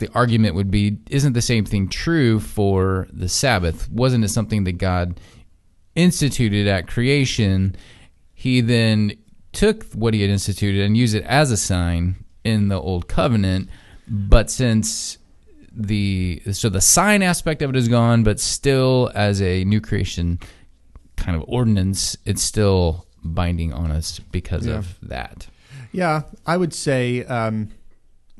the 0.00 0.10
argument 0.14 0.54
would 0.56 0.70
be: 0.70 0.98
Isn't 1.08 1.32
the 1.34 1.40
same 1.42 1.64
thing 1.64 1.88
true 1.88 2.40
for 2.40 3.06
the 3.12 3.28
Sabbath? 3.28 3.88
Wasn't 3.90 4.24
it 4.24 4.28
something 4.28 4.64
that 4.64 4.72
God 4.78 5.20
instituted 5.94 6.66
at 6.66 6.86
creation? 6.88 7.76
He 8.34 8.60
then 8.60 9.12
took 9.52 9.84
what 9.92 10.14
he 10.14 10.20
had 10.22 10.30
instituted 10.30 10.82
and 10.84 10.96
used 10.96 11.14
it 11.14 11.24
as 11.24 11.50
a 11.50 11.56
sign 11.56 12.16
in 12.44 12.68
the 12.68 12.80
Old 12.80 13.08
Covenant. 13.08 13.68
But 14.08 14.50
since 14.50 15.18
the 15.72 16.42
so 16.52 16.68
the 16.68 16.80
sign 16.80 17.22
aspect 17.22 17.62
of 17.62 17.70
it 17.70 17.76
is 17.76 17.86
gone, 17.88 18.22
but 18.24 18.40
still 18.40 19.10
as 19.14 19.40
a 19.40 19.64
new 19.64 19.80
creation 19.80 20.40
kind 21.16 21.36
of 21.36 21.44
ordinance, 21.46 22.16
it's 22.24 22.42
still 22.42 23.06
binding 23.22 23.72
on 23.72 23.90
us 23.90 24.18
because 24.32 24.66
Yeah. 24.66 24.78
of 24.78 24.98
that. 25.02 25.46
Yeah, 25.92 26.22
I 26.46 26.56
would 26.56 26.72
say 26.72 27.24
um, 27.24 27.68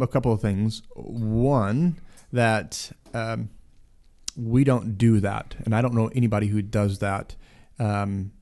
a 0.02 0.08
couple 0.08 0.32
of 0.32 0.40
things. 0.40 0.82
One, 0.94 2.00
that 2.32 2.92
um, 3.14 3.50
we 4.36 4.64
don't 4.64 4.96
do 4.96 5.20
that, 5.20 5.56
and 5.64 5.74
I 5.74 5.82
don't 5.82 5.94
know 5.94 6.10
anybody 6.14 6.48
who 6.48 6.62
does 6.62 6.98
that 7.00 7.36
um, 7.78 8.32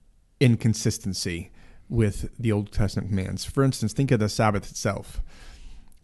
inconsistency 0.41 1.51
with 1.89 2.31
the 2.39 2.53
Old 2.53 2.73
Testament 2.73 3.09
commands. 3.09 3.45
For 3.45 3.63
instance, 3.63 3.93
think 3.93 4.11
of 4.11 4.21
the 4.21 4.29
Sabbath 4.29 4.71
itself. 4.71 5.23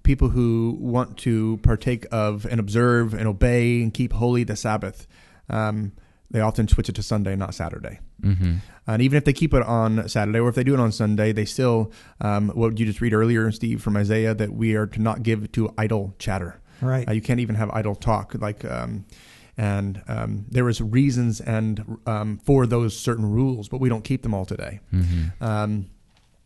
People 0.03 0.31
who 0.31 0.77
want 0.81 1.19
to 1.19 1.59
partake 1.63 2.07
of 2.11 2.47
and 2.47 2.61
observe 2.61 3.15
and 3.15 3.27
obey 3.27 3.83
and 3.83 3.93
keep 3.93 4.13
holy 4.15 4.45
the 4.45 4.57
Sabbath, 4.57 5.07
um, 5.49 5.93
they 6.31 6.41
often 6.41 6.67
switch 6.67 6.89
it 6.89 6.95
to 6.97 7.03
Sunday, 7.03 7.37
not 7.37 7.55
Saturday. 7.55 8.01
Mm-hmm. 8.23 8.57
And 8.87 9.03
even 9.03 9.17
if 9.17 9.25
they 9.25 9.33
keep 9.33 9.55
it 9.55 9.63
on 9.63 10.09
Saturday 10.09 10.41
or 10.41 10.49
if 10.49 10.55
they 10.55 10.65
do 10.65 10.75
it 10.75 10.81
on 10.81 10.91
Sunday, 10.93 11.33
they 11.33 11.45
still, 11.45 11.93
um, 12.21 12.49
what 12.51 12.71
did 12.71 12.81
you 12.81 12.87
just 12.87 13.01
read 13.01 13.15
earlier, 13.15 13.51
Steve, 13.53 13.83
from 13.83 13.97
Isaiah, 13.97 14.35
that 14.35 14.53
we 14.53 14.75
are 14.75 14.87
to 14.87 15.01
not 15.01 15.23
give 15.23 15.53
to 15.53 15.73
idle 15.79 16.15
chatter. 16.19 16.61
Right. 16.81 17.09
Uh, 17.09 17.13
you 17.13 17.23
can't 17.23 17.41
even 17.41 17.55
have 17.55 17.71
idle 17.71 17.95
talk. 17.95 18.35
Like, 18.35 18.65
um, 18.65 19.05
and 19.57 20.03
um, 20.09 20.47
there 20.51 20.65
was 20.65 20.81
reasons 20.81 21.41
and 21.41 21.99
um, 22.07 22.39
for 22.39 22.67
those 22.67 22.99
certain 22.99 23.31
rules, 23.31 23.69
but 23.69 23.79
we 23.79 23.89
don't 23.89 24.03
keep 24.03 24.23
them 24.23 24.35
all 24.35 24.45
today. 24.45 24.81
Mm-hmm. 24.93 25.45
Um, 25.45 25.87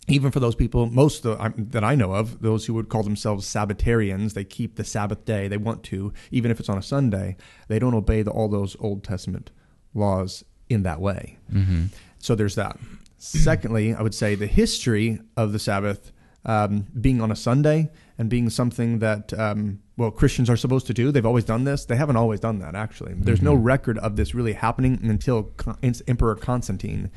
even 0.07 0.31
for 0.31 0.41
those 0.41 0.55
people, 0.55 0.87
most 0.87 1.25
of, 1.25 1.41
um, 1.41 1.55
that 1.57 1.85
I 1.85 1.95
know 1.95 2.15
of, 2.15 2.41
those 2.41 2.67
who 2.67 2.75
would 2.75 2.89
call 2.89 3.03
themselves 3.03 3.47
Sabbatarians, 3.47 4.35
they 4.35 4.45
keep 4.45 4.77
the 4.77 4.85
Sabbath 4.85 5.25
day. 5.25 5.49
They 5.49 5.57
want 5.57 5.83
to, 5.85 6.13
even 6.31 6.51
if 6.51 6.61
it's 6.61 6.69
on 6.69 6.79
a 6.79 6.83
Sunday. 6.83 7.37
They 7.69 7.79
don't 7.79 7.95
obey 7.95 8.23
the, 8.23 8.31
all 8.31 8.49
those 8.49 8.77
Old 8.81 9.05
Testament 9.05 9.51
laws 9.99 10.45
in 10.69 10.83
that 10.85 11.01
way. 11.01 11.39
Mm-hmm. 11.53 11.87
So 12.19 12.35
there's 12.35 12.55
that. 12.55 12.79
Secondly, 13.19 13.95
I 13.95 14.03
would 14.03 14.15
say 14.15 14.35
the 14.35 14.47
history 14.47 15.21
of 15.37 15.53
the 15.53 15.59
Sabbath 15.59 16.13
um, 16.45 16.87
being 17.01 17.21
on 17.21 17.33
a 17.33 17.37
Sunday 17.37 17.91
and 18.17 18.31
being 18.31 18.49
something 18.49 19.01
that 19.01 19.39
um, 19.39 19.81
well 19.97 20.11
Christians 20.11 20.49
are 20.49 20.57
supposed 20.57 20.87
to 20.87 20.95
do. 20.95 21.11
They've 21.11 21.27
always 21.27 21.45
done 21.45 21.65
this. 21.65 21.85
They 21.85 21.97
haven't 21.97 22.17
always 22.17 22.41
done 22.41 22.61
that. 22.61 22.75
Actually, 22.75 23.15
there's 23.15 23.43
no 23.43 23.55
record 23.55 23.99
of 23.99 24.17
this 24.17 24.35
really 24.35 24.53
happening 24.53 24.99
until 25.03 25.45
Con- 25.57 25.79
Emperor 26.07 26.37
Constantine 26.37 27.11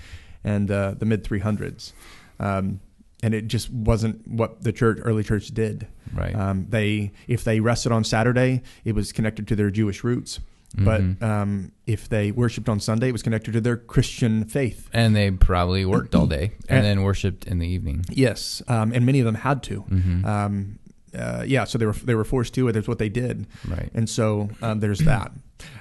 and 0.44 0.70
uh, 0.70 0.96
the 0.98 1.06
mid 1.06 1.24
300s. 1.24 1.94
Um, 2.40 2.82
and 3.24 3.36
it 3.36 3.48
just 3.48 3.70
wasn't 3.70 4.28
what 4.28 4.64
the 4.64 4.72
church, 4.72 4.98
early 5.04 5.24
church, 5.24 5.50
did. 5.50 5.88
Right. 6.12 6.36
Um, 6.36 6.66
they, 6.70 7.12
if 7.28 7.44
they 7.44 7.60
rested 7.60 7.92
on 7.92 8.04
Saturday, 8.04 8.64
it 8.84 8.96
was 8.96 9.12
connected 9.12 9.48
to 9.50 9.56
their 9.56 9.70
Jewish 9.70 10.04
roots. 10.04 10.40
But 10.78 11.01
Mhm. 11.01 11.22
um, 11.22 11.72
if 11.86 12.08
they 12.08 12.32
worshipped 12.32 12.70
on 12.70 12.80
Sunday, 12.80 13.10
it 13.10 13.12
was 13.12 13.22
connected 13.24 13.51
to 13.54 13.62
their 13.62 13.75
Christian 13.75 14.46
faith. 14.46 14.90
and 14.94 15.13
they 15.16 15.30
probably 15.32 15.84
worked 15.86 16.16
all 16.16 16.28
day 16.28 16.51
and 16.70 16.70
And- 16.78 16.86
then 16.86 17.01
worshipped 17.04 17.46
in 17.46 17.60
the 17.60 17.68
evening. 17.68 18.06
Yes, 18.10 18.62
um, 18.70 18.94
and 18.94 19.06
many 19.06 19.20
of 19.20 19.25
them 19.25 19.36
had 19.36 19.62
to. 19.63 19.84
Mhm. 19.90 20.25
Um, 20.25 20.80
uh, 21.13 21.44
yeah, 21.46 21.66
so 21.66 21.78
they 21.78 21.86
were 21.86 21.92
they 22.06 22.16
were 22.16 22.24
forced 22.24 22.54
to. 22.56 22.72
That's 22.72 22.88
what 22.88 23.00
they 23.00 23.10
did, 23.10 23.48
Right. 23.68 23.90
and 23.94 24.10
so 24.10 24.50
um, 24.62 24.80
there's 24.80 25.00
that. 25.00 25.34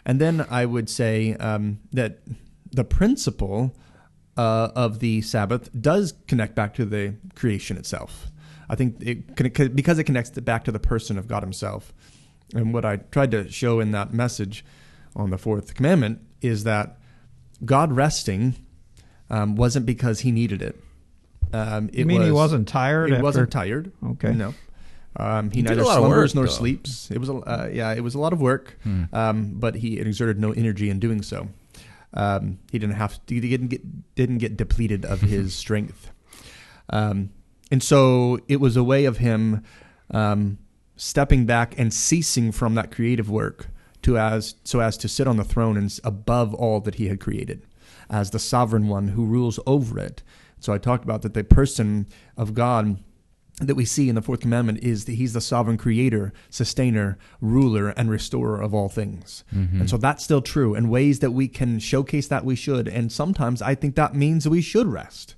And 0.05 0.21
then 0.21 0.45
I 0.51 0.67
would 0.67 0.89
say 0.91 1.35
um, 1.35 1.79
that 1.93 2.19
the 2.73 2.85
principle 2.85 3.77
uh, 4.37 4.71
of 4.75 4.99
the 5.01 5.21
Sabbath 5.23 5.69
does 5.79 6.15
connect 6.27 6.55
back 6.57 6.75
to 6.75 6.85
the 6.85 7.15
creation 7.37 7.77
itself. 7.77 8.31
I 8.69 8.75
think 8.75 8.97
it 9.01 9.37
because 9.37 9.99
it 9.99 10.05
connects 10.05 10.37
it 10.37 10.45
back 10.45 10.65
to 10.65 10.73
the 10.73 10.79
person 10.81 11.17
of 11.19 11.29
God 11.29 11.43
Himself. 11.45 11.93
And 12.55 12.73
what 12.75 12.85
I 12.85 12.97
tried 12.97 13.31
to 13.33 13.49
show 13.51 13.79
in 13.81 13.93
that 13.93 14.13
message 14.13 14.65
on 15.17 15.31
the 15.31 15.39
fourth 15.39 15.75
commandment 15.75 16.21
is 16.41 16.65
that 16.65 16.99
God 17.65 17.93
resting 17.93 18.55
um, 19.29 19.55
wasn't 19.57 19.87
because 19.87 20.21
He 20.21 20.33
needed 20.33 20.63
it. 20.63 20.77
Um, 21.53 21.89
it 21.93 22.01
You 22.01 22.07
mean 22.07 22.21
he 22.23 22.27
was- 22.31 22.35
wasn't 22.53 22.69
tired? 22.69 23.09
he 23.09 23.15
after- 23.15 23.23
wasn't 23.25 23.51
tired. 23.51 23.93
Okay. 24.05 24.33
No. 24.33 24.55
Um, 25.17 25.51
he, 25.51 25.57
He 25.59 25.63
neither 25.63 25.81
a 25.83 25.85
lot 25.85 25.99
of 25.99 26.03
slumbers 26.05 26.31
work, 26.31 26.35
nor 26.37 26.45
though. 26.47 26.51
sleeps. 26.53 27.11
It 27.11 27.19
was 27.19 27.29
a 27.29 27.35
uh, 27.35 27.69
yeah, 27.73 27.93
it 27.93 28.01
was 28.03 28.15
a 28.15 28.21
lot 28.21 28.33
of 28.33 28.41
work, 28.41 28.79
Hmm. 28.85 29.05
um, 29.13 29.55
but 29.59 29.75
he 29.75 29.99
exerted 29.99 30.39
no 30.39 30.53
energy 30.53 30.89
in 30.89 31.01
doing 31.01 31.23
so. 31.23 31.49
Um, 32.15 32.59
he 32.71 32.79
didn't 32.79 32.95
have 32.95 33.25
to, 33.27 33.35
he 33.35 33.41
didn't 33.41 33.69
get 33.69 34.15
didn't 34.15 34.39
get 34.39 34.57
depleted 34.57 35.05
of 35.05 35.21
his 35.23 35.53
strength, 35.65 36.11
um, 36.91 37.31
and 37.73 37.83
so 37.83 38.39
it 38.49 38.61
was 38.61 38.77
a 38.77 38.85
way 38.85 39.05
of 39.05 39.19
him 39.19 39.63
um, 40.13 40.59
stepping 40.97 41.45
back 41.45 41.77
and 41.79 41.93
ceasing 41.93 42.53
from 42.53 42.75
that 42.77 42.91
creative 42.93 43.29
work 43.29 43.69
to 44.03 44.19
as 44.19 44.55
so 44.65 44.81
as 44.81 44.97
to 44.99 45.09
sit 45.09 45.27
on 45.27 45.37
the 45.37 45.45
throne 45.45 45.77
and 45.77 45.99
above 46.05 46.55
all 46.55 46.81
that 46.81 46.97
he 46.97 47.09
had 47.09 47.21
created 47.21 47.67
as 48.09 48.31
the 48.31 48.39
sovereign 48.39 48.89
one 48.89 49.09
who 49.09 49.25
rules 49.25 49.61
over 49.67 49.99
it. 49.99 50.23
So 50.59 50.73
I 50.73 50.79
talked 50.79 51.05
about 51.05 51.23
that 51.23 51.35
the 51.35 51.45
person 51.45 52.07
of 52.37 52.55
God 52.55 52.99
that 53.61 53.75
we 53.75 53.85
see 53.85 54.09
in 54.09 54.15
the 54.15 54.23
fourth 54.23 54.41
commandment 54.41 54.83
is 54.83 55.05
that 55.05 55.13
he's 55.13 55.35
the 55.35 55.41
sovereign 55.41 55.77
creator, 55.77 56.33
sustainer, 56.49 57.19
ruler, 57.41 57.91
and 57.91 58.11
restorer 58.11 58.61
of 58.61 58.75
all 58.75 58.89
things. 58.89 59.45
Mm-hmm. 59.55 59.81
And 59.81 59.91
so 59.91 59.99
that's 59.99 60.25
still 60.25 60.41
true. 60.41 60.75
And 60.75 60.91
ways 60.91 61.19
that 61.19 61.33
we 61.33 61.47
can 61.47 61.79
showcase 61.79 62.27
that 62.29 62.45
we 62.45 62.57
should. 62.57 62.89
And 62.89 63.13
sometimes 63.13 63.61
I 63.61 63.75
think 63.75 63.97
that 63.97 64.15
means 64.15 64.49
we 64.49 64.63
should 64.63 64.87
rest. 64.87 65.35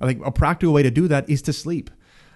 I 0.00 0.06
think 0.06 0.24
a 0.24 0.32
practical 0.32 0.74
way 0.74 0.82
to 0.82 0.90
do 0.90 1.06
that 1.08 1.28
is 1.30 1.42
to 1.42 1.52
sleep. 1.52 1.90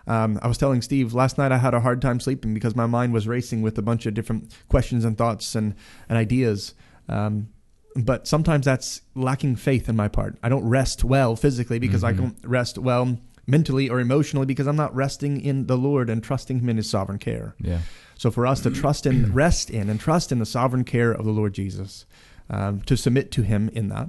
Um, 0.07 0.39
I 0.43 0.49
was 0.49 0.59
telling 0.59 0.83
Steve 0.83 1.15
last 1.15 1.39
night 1.39 1.53
I 1.53 1.59
had 1.59 1.75
a 1.75 1.81
hard 1.81 2.03
time 2.03 2.21
sleeping 2.21 2.53
because 2.53 2.77
my 2.77 2.87
mind 2.87 3.13
was 3.13 3.27
racing 3.27 3.63
with 3.63 3.79
a 3.79 3.83
bunch 3.83 4.07
of 4.07 4.15
different 4.15 4.55
questions 4.69 5.05
and 5.05 5.17
thoughts 5.17 5.55
and, 5.55 5.75
and 6.09 6.19
ideas. 6.19 6.75
Um, 7.09 7.49
but 7.97 8.27
sometimes 8.27 8.65
that's 8.65 9.03
lacking 9.15 9.57
faith 9.57 9.89
in 9.89 9.97
my 9.97 10.09
part. 10.09 10.37
I 10.43 10.49
don't 10.49 10.69
rest 10.69 11.05
well 11.05 11.37
physically 11.37 11.79
because 11.79 12.03
I 12.03 12.13
don't 12.13 12.37
rest 12.45 12.77
well 12.77 13.19
mentally 13.47 13.89
or 13.89 14.01
emotionally 14.01 14.47
because 14.47 14.67
I'm 14.67 14.77
not 14.77 14.95
resting 14.95 15.41
in 15.41 15.67
the 15.67 15.77
Lord 15.77 16.11
and 16.11 16.23
trusting 16.23 16.61
Him 16.61 16.69
in 16.71 16.77
His 16.77 16.91
sovereign 16.91 17.19
care. 17.19 17.55
Yeah. 17.61 17.81
So 18.17 18.31
for 18.31 18.47
us 18.47 18.61
to 18.63 18.71
trust 18.71 19.07
in, 19.07 19.33
rest 19.35 19.71
in, 19.71 19.89
and 19.89 20.01
trust 20.01 20.33
in 20.33 20.39
the 20.39 20.47
sovereign 20.47 20.85
care 20.85 21.13
of 21.13 21.25
the 21.25 21.31
Lord 21.31 21.55
Jesus, 21.55 22.05
um, 22.51 22.81
to 22.83 22.97
submit 22.97 23.31
to 23.33 23.43
Him 23.43 23.69
in 23.73 23.89
that, 23.89 24.09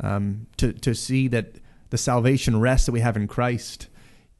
um, 0.00 0.46
to 0.56 0.72
to 0.72 0.94
see 0.94 1.28
that 1.28 1.56
the 1.90 1.98
salvation 1.98 2.60
rest 2.60 2.86
that 2.86 2.92
we 2.92 3.00
have 3.00 3.16
in 3.16 3.26
Christ 3.26 3.88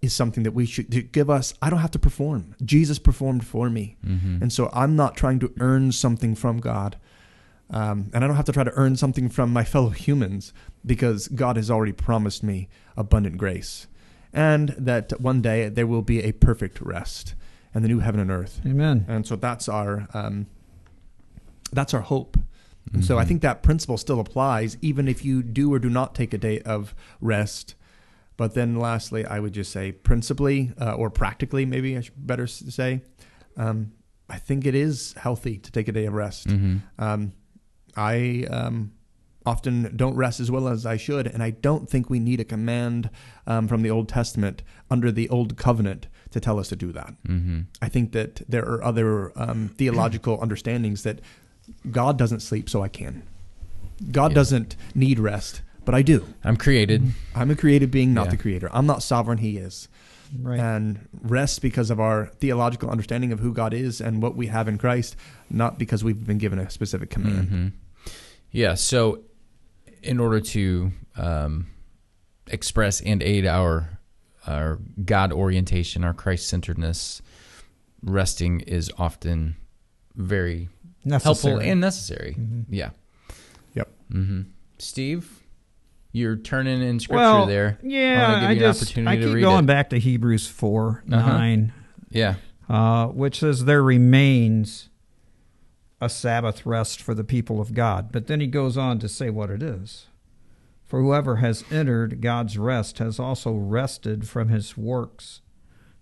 is 0.01 0.13
something 0.15 0.45
that 0.45 0.53
we 0.53 0.65
should 0.67 0.91
to 0.93 1.03
give 1.03 1.29
us. 1.29 1.55
I 1.61 1.71
don't 1.71 1.81
have 1.81 1.91
to 1.93 1.99
perform. 1.99 2.55
Jesus 2.65 2.99
performed 2.99 3.45
for 3.47 3.69
me, 3.71 3.97
and 4.43 4.53
so 4.53 4.71
I'm 4.73 4.97
not 4.97 5.17
trying 5.17 5.39
to 5.41 5.53
earn 5.61 5.93
something 5.93 6.35
from 6.35 6.59
God. 6.59 6.97
Um, 7.71 8.11
and 8.15 8.25
I 8.25 8.27
don't 8.27 8.37
have 8.37 8.47
to 8.47 8.53
try 8.53 8.65
to 8.65 8.73
earn 8.77 8.97
something 8.97 9.29
from 9.29 9.53
my 9.53 9.63
fellow 9.63 9.91
humans 9.91 10.55
because 10.87 11.29
God 11.29 11.57
has 11.57 11.71
already 11.71 11.93
promised 11.93 12.43
me 12.43 12.69
abundant 12.97 13.37
grace. 13.37 13.87
And 14.33 14.71
that 14.79 15.21
one 15.21 15.43
day 15.43 15.69
there 15.69 15.87
will 15.87 16.03
be 16.03 16.23
a 16.23 16.33
perfect 16.33 16.81
rest 16.81 17.35
and 17.75 17.85
the 17.85 17.89
new 17.89 17.99
heaven 17.99 18.21
and 18.21 18.31
earth. 18.31 18.61
Amen. 18.67 19.05
And 19.07 19.27
so 19.27 19.37
that's 19.37 19.69
our 19.69 20.09
um, 20.15 20.47
that's 21.73 21.93
our 21.93 22.01
hope. 22.01 22.39
And 22.95 23.05
so 23.05 23.19
I 23.19 23.27
think 23.27 23.43
that 23.43 23.63
principle 23.63 23.99
still 23.99 24.19
applies 24.19 24.79
even 24.81 25.09
if 25.09 25.23
you 25.25 25.43
do 25.43 25.73
or 25.73 25.79
do 25.79 25.91
not 25.91 26.15
take 26.15 26.33
a 26.33 26.39
day 26.39 26.61
of 26.61 26.95
rest. 27.21 27.75
But 28.39 28.55
then 28.55 28.77
lastly, 28.77 29.27
I 29.27 29.41
would 29.41 29.53
just 29.53 29.71
say 29.73 29.93
principally 29.93 30.73
uh, 30.81 30.93
or 30.95 31.11
practically, 31.11 31.67
maybe 31.67 31.97
I 31.99 32.01
should 32.01 32.27
better 32.27 32.47
say, 32.47 33.03
um, 33.57 33.93
I 34.31 34.39
think 34.39 34.65
it 34.65 34.75
is 34.75 35.13
healthy 35.19 35.59
to 35.59 35.71
take 35.73 35.89
a 35.89 35.93
day 35.93 36.07
of 36.07 36.15
rest. 36.15 36.49
Um, 36.99 37.33
I 37.97 38.47
um, 38.51 38.93
often 39.45 39.97
don't 39.97 40.15
rest 40.15 40.39
as 40.41 40.51
well 40.51 40.69
as 40.69 40.87
I 40.87 40.97
should, 40.97 41.27
and 41.27 41.43
I 41.43 41.51
don't 41.51 41.89
think 41.91 42.09
we 42.09 42.21
need 42.21 42.39
a 42.39 42.45
command 42.45 43.11
um, 43.47 43.67
from 43.67 43.83
the 43.83 43.91
Old 43.91 44.09
Testament 44.09 44.63
under 44.89 45.11
the 45.11 45.29
Old 45.31 45.57
Covenant 45.57 46.07
to 46.31 46.39
tell 46.39 46.59
us 46.61 46.69
to 46.69 46.77
do 46.77 46.93
that. 46.93 47.15
Mm-hmm. 47.27 47.61
I 47.83 47.89
think 47.89 48.13
that 48.13 48.43
there 48.49 48.65
are 48.65 48.85
other 48.85 49.33
um, 49.37 49.69
theological 49.77 50.39
understandings 50.43 51.03
that 51.03 51.21
God 51.91 52.17
doesn't 52.19 52.41
sleep, 52.41 52.71
so 52.71 52.83
I 52.83 52.89
can. 52.89 53.25
God 54.13 54.31
Yeah. 54.31 54.35
doesn't 54.37 54.77
need 54.95 55.19
rest, 55.19 55.63
but 55.89 55.95
I 55.95 56.03
do. 56.03 56.27
I'm 56.45 56.59
created. 56.59 57.13
I'm 57.35 57.51
a 57.51 57.57
created 57.57 57.91
being, 57.91 58.13
not 58.13 58.27
Yeah. 58.27 58.33
the 58.33 58.37
creator. 58.37 58.69
I'm 58.75 58.85
not 58.85 59.03
sovereign, 59.03 59.39
He 59.39 59.57
is. 59.57 59.89
Right. 60.39 60.61
And 60.61 61.09
rest 61.23 61.63
because 61.63 61.89
of 61.89 61.99
our 61.99 62.27
theological 62.27 62.91
understanding 62.91 63.33
of 63.33 63.41
who 63.41 63.55
God 63.55 63.73
is 63.73 63.99
and 63.99 64.21
what 64.23 64.37
we 64.37 64.49
have 64.49 64.69
in 64.69 64.77
Christ, 64.77 65.17
not 65.49 65.79
because 65.79 66.05
we've 66.05 66.27
been 66.27 66.37
given 66.37 66.59
a 66.59 66.69
specific 66.69 67.09
command. 67.09 67.49
Mhm. 67.49 67.73
Yeah. 68.51 68.75
So, 68.75 69.23
in 70.03 70.21
order 70.21 70.41
to 70.41 70.93
um, 71.17 71.69
express 72.49 73.01
and 73.01 73.23
aid 73.23 73.47
our 73.47 73.99
our 74.47 74.79
God 75.07 75.33
orientation, 75.33 76.05
our 76.05 76.13
Christ 76.13 76.49
centeredness, 76.49 77.23
resting 78.03 78.61
is 78.61 78.91
often 78.99 79.57
very 80.15 80.69
helpful 81.11 81.59
and 81.59 81.81
necessary. 81.81 82.37
Mhm. 82.39 82.67
Yeah. 82.69 82.91
Yep. 83.75 83.89
hmm 84.13 84.41
Steve, 84.79 85.43
you're 86.19 86.37
turning 86.37 86.83
in 86.83 87.01
scripture 87.01 87.17
well, 87.17 87.47
there. 87.47 87.79
Yeah, 87.83 88.23
wanna 88.23 88.41
give 88.41 88.49
I 88.49 88.53
you 88.53 88.57
an 88.67 88.73
just 88.73 88.83
opportunity 88.83 89.17
I 89.17 89.21
to 89.21 89.27
keep 89.27 89.35
read 89.35 89.41
going 89.43 89.65
it. 89.65 89.67
back 89.67 89.91
to 89.91 89.99
Hebrews 89.99 90.47
4 90.47 91.05
Uh-huh. 91.11 91.33
9, 91.39 91.73
Yeah. 92.11 92.35
uh, 92.69 93.07
which 93.07 93.41
says 93.41 93.65
there 93.65 93.83
remains 93.83 94.89
a 96.01 96.09
Sabbath 96.09 96.65
rest 96.65 97.03
for 97.03 97.15
the 97.15 97.25
people 97.25 97.61
of 97.61 97.75
God. 97.75 98.11
But 98.13 98.27
then 98.27 98.41
he 98.41 98.47
goes 98.47 98.77
on 98.77 98.99
to 99.01 99.09
say 99.09 99.31
what 99.31 99.51
it 99.51 99.63
is. 99.63 100.07
For 100.85 101.03
whoever 101.03 101.37
has 101.37 101.65
entered 101.71 102.21
God's 102.21 102.57
rest 102.57 102.99
has 102.99 103.19
also 103.19 103.53
rested 103.53 104.29
from 104.29 104.49
his 104.49 104.77
works 104.77 105.41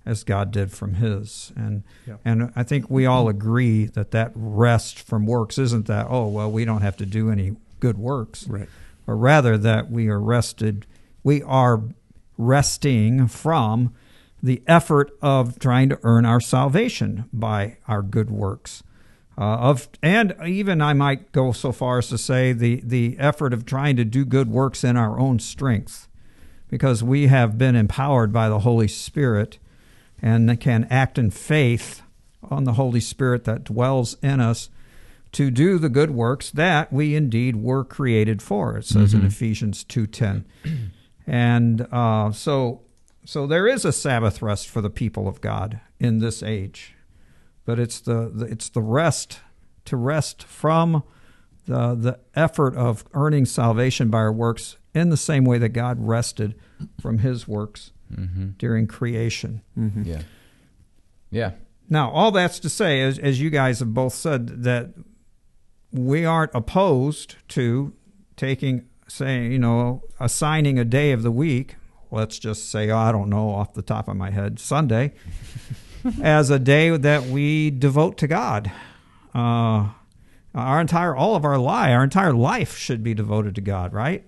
as 0.04 0.22
God 0.22 0.52
did 0.52 0.70
from 0.70 0.94
his. 0.94 1.52
And 1.56 1.82
Yeah. 2.06 2.16
and 2.24 2.52
I 2.54 2.62
think 2.62 2.88
we 2.88 3.06
all 3.06 3.28
agree 3.28 3.86
that 3.86 4.12
that 4.12 4.30
rest 4.36 5.00
from 5.00 5.26
works 5.26 5.58
isn't 5.58 5.86
that 5.86 6.06
oh 6.08 6.28
well 6.28 6.50
we 6.52 6.64
don't 6.64 6.82
have 6.82 6.96
to 6.98 7.06
do 7.06 7.30
any 7.30 7.56
good 7.80 7.98
works 7.98 8.46
Right. 8.46 8.68
But 9.06 9.14
rather 9.14 9.56
that 9.56 9.90
we 9.90 10.08
are 10.08 10.20
rested, 10.20 10.86
we 11.22 11.42
are 11.42 11.82
resting 12.36 13.28
from 13.28 13.94
the 14.42 14.62
effort 14.66 15.16
of 15.22 15.58
trying 15.58 15.88
to 15.88 15.98
earn 16.02 16.26
our 16.26 16.40
salvation 16.40 17.24
by 17.32 17.78
our 17.88 18.02
good 18.02 18.30
works. 18.30 18.82
Uh, 19.38 19.56
of 19.56 19.88
and 20.02 20.34
even 20.46 20.80
I 20.80 20.94
might 20.94 21.32
go 21.32 21.52
so 21.52 21.70
far 21.70 21.98
as 21.98 22.08
to 22.08 22.18
say 22.18 22.52
the 22.52 22.80
the 22.82 23.16
effort 23.18 23.52
of 23.52 23.66
trying 23.66 23.96
to 23.96 24.04
do 24.04 24.24
good 24.24 24.48
works 24.48 24.82
in 24.82 24.96
our 24.96 25.18
own 25.18 25.38
strength, 25.40 26.08
because 26.68 27.02
we 27.02 27.26
have 27.26 27.58
been 27.58 27.76
empowered 27.76 28.32
by 28.32 28.48
the 28.48 28.60
Holy 28.60 28.88
Spirit, 28.88 29.58
and 30.22 30.58
can 30.58 30.86
act 30.90 31.18
in 31.18 31.30
faith 31.30 32.02
on 32.42 32.64
the 32.64 32.74
Holy 32.74 33.00
Spirit 33.00 33.44
that 33.44 33.64
dwells 33.64 34.16
in 34.22 34.40
us 34.40 34.70
to 35.36 35.50
do 35.50 35.78
the 35.78 35.88
good 35.90 36.10
works 36.10 36.50
that 36.50 36.90
we 36.92 37.14
indeed 37.14 37.56
were 37.56 37.84
created 37.84 38.40
for. 38.40 38.76
It 38.78 38.84
says 38.86 39.12
in 39.12 39.24
Ephesians 39.24 39.84
two 39.84 40.06
ten, 40.06 40.44
and 41.26 41.86
uh, 41.92 42.32
so 42.32 42.82
so 43.24 43.46
there 43.46 43.66
is 43.66 43.84
a 43.84 43.92
Sabbath 43.92 44.40
rest 44.40 44.68
for 44.68 44.80
the 44.80 44.90
people 44.90 45.28
of 45.28 45.40
God 45.40 45.80
in 46.00 46.18
this 46.20 46.42
age, 46.42 46.94
but 47.64 47.78
it's 47.78 48.00
the, 48.00 48.30
the 48.32 48.46
it's 48.46 48.68
the 48.70 48.80
rest 48.82 49.40
to 49.86 49.96
rest 49.96 50.42
from 50.44 51.02
the 51.66 51.94
the 51.94 52.18
effort 52.34 52.74
of 52.76 53.04
earning 53.12 53.44
salvation 53.44 54.08
by 54.08 54.18
our 54.18 54.32
works 54.32 54.76
in 54.94 55.10
the 55.10 55.16
same 55.16 55.44
way 55.44 55.58
that 55.58 55.70
God 55.70 55.98
rested 56.00 56.54
from 57.00 57.18
His 57.18 57.46
works 57.46 57.92
Mm-hmm. 58.14 58.50
during 58.56 58.86
creation. 58.86 59.62
Yeah. 59.76 60.22
Yeah. 61.28 61.50
Now, 61.90 62.08
all 62.12 62.30
that's 62.30 62.60
to 62.60 62.68
say, 62.68 63.02
as, 63.02 63.18
as 63.18 63.40
you 63.40 63.50
guys 63.50 63.80
have 63.80 63.92
both 63.92 64.14
said, 64.14 64.62
that 64.62 64.94
we 65.92 66.24
aren't 66.24 66.54
opposed 66.54 67.36
to 67.48 67.92
taking, 68.36 68.86
saying, 69.08 69.52
you 69.52 69.58
know, 69.58 70.02
assigning 70.20 70.78
a 70.78 70.84
day 70.84 71.12
of 71.12 71.22
the 71.22 71.30
week, 71.30 71.76
let's 72.10 72.38
just 72.38 72.70
say, 72.70 72.90
I 72.90 73.12
don't 73.12 73.28
know 73.28 73.50
off 73.50 73.74
the 73.74 73.82
top 73.82 74.08
of 74.08 74.16
my 74.16 74.30
head, 74.30 74.58
Sunday, 74.58 75.12
as 76.22 76.50
a 76.50 76.58
day 76.58 76.96
that 76.96 77.24
we 77.24 77.70
devote 77.70 78.16
to 78.18 78.26
God. 78.26 78.70
Uh, 79.34 79.88
our 80.54 80.80
entire, 80.80 81.14
all 81.14 81.36
of 81.36 81.44
our 81.44 81.58
life, 81.58 81.90
our 81.90 82.04
entire 82.04 82.32
life 82.32 82.76
should 82.76 83.02
be 83.02 83.12
devoted 83.14 83.54
to 83.56 83.60
God, 83.60 83.92
right? 83.92 84.24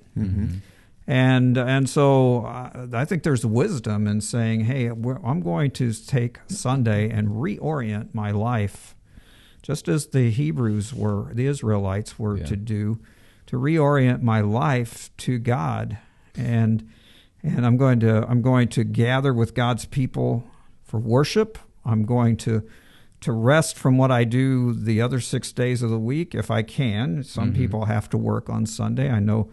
And 1.06 1.56
and 1.56 1.88
so 1.88 2.44
uh, 2.44 2.86
I 2.92 3.06
think 3.06 3.22
there's 3.22 3.46
wisdom 3.46 4.06
in 4.06 4.20
saying, 4.20 4.64
"Hey, 4.66 4.90
we're, 4.90 5.18
I'm 5.24 5.40
going 5.40 5.70
to 5.72 5.90
take 5.94 6.38
Sunday 6.48 7.08
and 7.08 7.28
reorient 7.28 8.12
my 8.12 8.30
life, 8.30 8.94
just 9.68 9.86
as 9.86 10.06
the 10.06 10.30
Hebrews 10.30 10.94
were, 10.94 11.30
the 11.34 11.44
Israelites 11.44 12.18
were 12.18 12.38
Yeah. 12.38 12.46
to 12.46 12.56
do, 12.56 13.00
to 13.44 13.58
reorient 13.58 14.22
my 14.22 14.40
life 14.40 15.10
to 15.18 15.38
God, 15.38 15.98
and 16.34 16.88
and 17.42 17.66
I'm 17.66 17.76
going 17.76 18.00
to 18.00 18.26
I'm 18.26 18.40
going 18.40 18.68
to 18.68 18.82
gather 18.82 19.34
with 19.34 19.52
God's 19.54 19.84
people 19.84 20.44
for 20.82 20.98
worship. 20.98 21.58
I'm 21.84 22.06
going 22.06 22.38
to 22.38 22.62
to 23.20 23.32
rest 23.32 23.76
from 23.76 23.98
what 23.98 24.10
I 24.10 24.24
do 24.24 24.72
the 24.72 25.02
other 25.02 25.20
six 25.20 25.52
days 25.52 25.82
of 25.82 25.90
the 25.90 25.98
week 25.98 26.34
if 26.34 26.50
I 26.50 26.62
can. 26.62 27.22
Some 27.22 27.50
mm-hmm. 27.50 27.58
people 27.58 27.84
have 27.84 28.08
to 28.10 28.16
work 28.16 28.48
on 28.48 28.64
Sunday. 28.64 29.10
I 29.10 29.20
know 29.20 29.50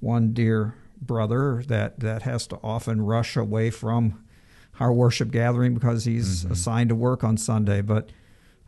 one 0.00 0.34
dear 0.34 0.74
brother 1.00 1.62
that, 1.68 2.00
that 2.00 2.22
has 2.22 2.46
to 2.48 2.58
often 2.62 3.00
rush 3.00 3.34
away 3.36 3.70
from 3.70 4.22
our 4.78 4.92
worship 4.92 5.30
gathering 5.30 5.72
because 5.72 6.04
he's 6.04 6.42
mm-hmm. 6.42 6.52
assigned 6.52 6.88
to 6.90 6.94
work 6.96 7.24
on 7.24 7.36
Sunday. 7.38 7.80
But, 7.80 8.10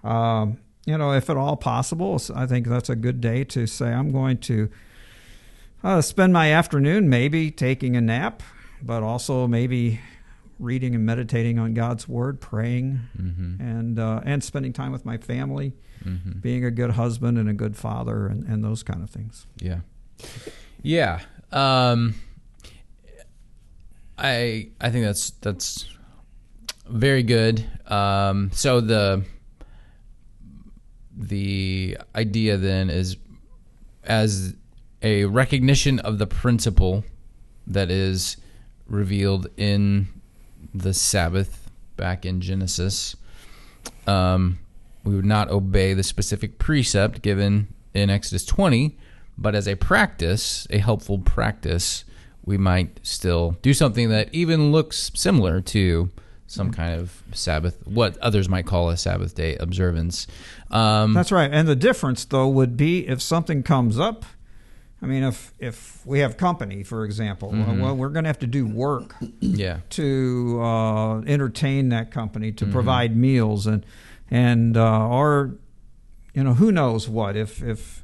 um, 0.04 0.58
you 0.86 0.98
know, 0.98 1.12
if 1.12 1.30
at 1.30 1.36
all 1.36 1.56
possible, 1.56 2.20
I 2.34 2.46
think 2.46 2.66
that's 2.68 2.90
a 2.90 2.96
good 2.96 3.20
day 3.20 3.42
to 3.44 3.66
say, 3.66 3.86
I'm 3.92 4.12
going 4.12 4.38
to 4.38 4.68
uh, 5.82 6.00
spend 6.02 6.32
my 6.32 6.52
afternoon 6.52 7.08
maybe 7.08 7.50
taking 7.50 7.96
a 7.96 8.00
nap, 8.00 8.42
but 8.82 9.02
also 9.02 9.46
maybe 9.46 10.00
reading 10.58 10.94
and 10.94 11.04
meditating 11.06 11.58
on 11.58 11.74
God's 11.74 12.06
Word, 12.08 12.40
praying, 12.40 13.00
Mm-hmm. 13.20 13.60
and 13.62 13.98
uh, 13.98 14.20
and 14.24 14.44
spending 14.44 14.72
time 14.72 14.92
with 14.92 15.04
my 15.04 15.16
family, 15.16 15.72
Mm-hmm. 16.04 16.38
being 16.40 16.64
a 16.66 16.70
good 16.70 16.90
husband 16.90 17.38
and 17.38 17.48
a 17.48 17.54
good 17.54 17.76
father, 17.76 18.26
and, 18.26 18.44
and 18.44 18.62
those 18.62 18.82
kind 18.82 19.02
of 19.02 19.08
things. 19.10 19.46
Yeah. 19.58 19.80
Yeah. 20.82 21.20
Um, 21.50 22.14
I 24.18 24.68
I 24.80 24.90
think 24.90 25.04
that's 25.04 25.30
that's 25.40 25.86
very 26.88 27.22
good. 27.22 27.64
Um, 27.86 28.50
so 28.52 28.80
the 28.80 29.24
the 31.16 31.96
idea 32.14 32.56
then 32.56 32.90
is 32.90 33.16
as 34.02 34.54
a 35.02 35.24
recognition 35.24 35.98
of 36.00 36.18
the 36.18 36.26
principle 36.26 37.04
that 37.66 37.90
is 37.90 38.36
revealed 38.86 39.48
in 39.56 40.08
the 40.74 40.92
Sabbath 40.92 41.70
back 41.96 42.26
in 42.26 42.40
Genesis. 42.40 43.16
Um, 44.06 44.58
we 45.04 45.14
would 45.14 45.24
not 45.24 45.50
obey 45.50 45.94
the 45.94 46.02
specific 46.02 46.58
precept 46.58 47.22
given 47.22 47.68
in 47.92 48.10
Exodus 48.10 48.44
20, 48.44 48.96
but 49.36 49.54
as 49.54 49.68
a 49.68 49.76
practice, 49.76 50.66
a 50.70 50.78
helpful 50.78 51.18
practice, 51.18 52.04
we 52.44 52.58
might 52.58 53.00
still 53.02 53.56
do 53.62 53.72
something 53.72 54.08
that 54.10 54.32
even 54.32 54.72
looks 54.72 55.10
similar 55.14 55.60
to 55.60 56.10
some 56.46 56.70
kind 56.72 57.00
of 57.00 57.22
Sabbath, 57.32 57.78
what 57.86 58.16
others 58.18 58.48
might 58.48 58.66
call 58.66 58.90
a 58.90 58.96
Sabbath 58.96 59.34
day 59.34 59.56
observance. 59.56 60.26
Um, 60.70 61.14
That's 61.14 61.32
right. 61.32 61.50
And 61.52 61.66
the 61.66 61.76
difference, 61.76 62.24
though, 62.24 62.48
would 62.48 62.76
be 62.76 63.06
if 63.08 63.20
something 63.22 63.62
comes 63.62 63.98
up. 63.98 64.24
I 65.02 65.06
mean, 65.06 65.22
if 65.22 65.52
if 65.58 66.00
we 66.06 66.20
have 66.20 66.36
company, 66.38 66.82
for 66.82 67.04
example, 67.04 67.52
Mm-hmm. 67.52 67.80
well, 67.80 67.94
we're 67.96 68.08
going 68.08 68.24
to 68.24 68.28
have 68.28 68.38
to 68.38 68.46
do 68.46 68.66
work 68.66 69.14
yeah. 69.40 69.80
to 69.90 70.60
uh, 70.62 71.20
entertain 71.22 71.90
that 71.90 72.10
company, 72.10 72.52
Mm-hmm. 72.52 72.66
to 72.66 72.72
provide 72.72 73.14
meals, 73.16 73.66
and 73.66 73.84
and 74.30 74.76
uh, 74.78 75.06
or 75.08 75.52
you 76.34 76.42
know 76.42 76.54
who 76.54 76.72
knows 76.72 77.06
what 77.08 77.36
if 77.36 77.62
if 77.62 78.02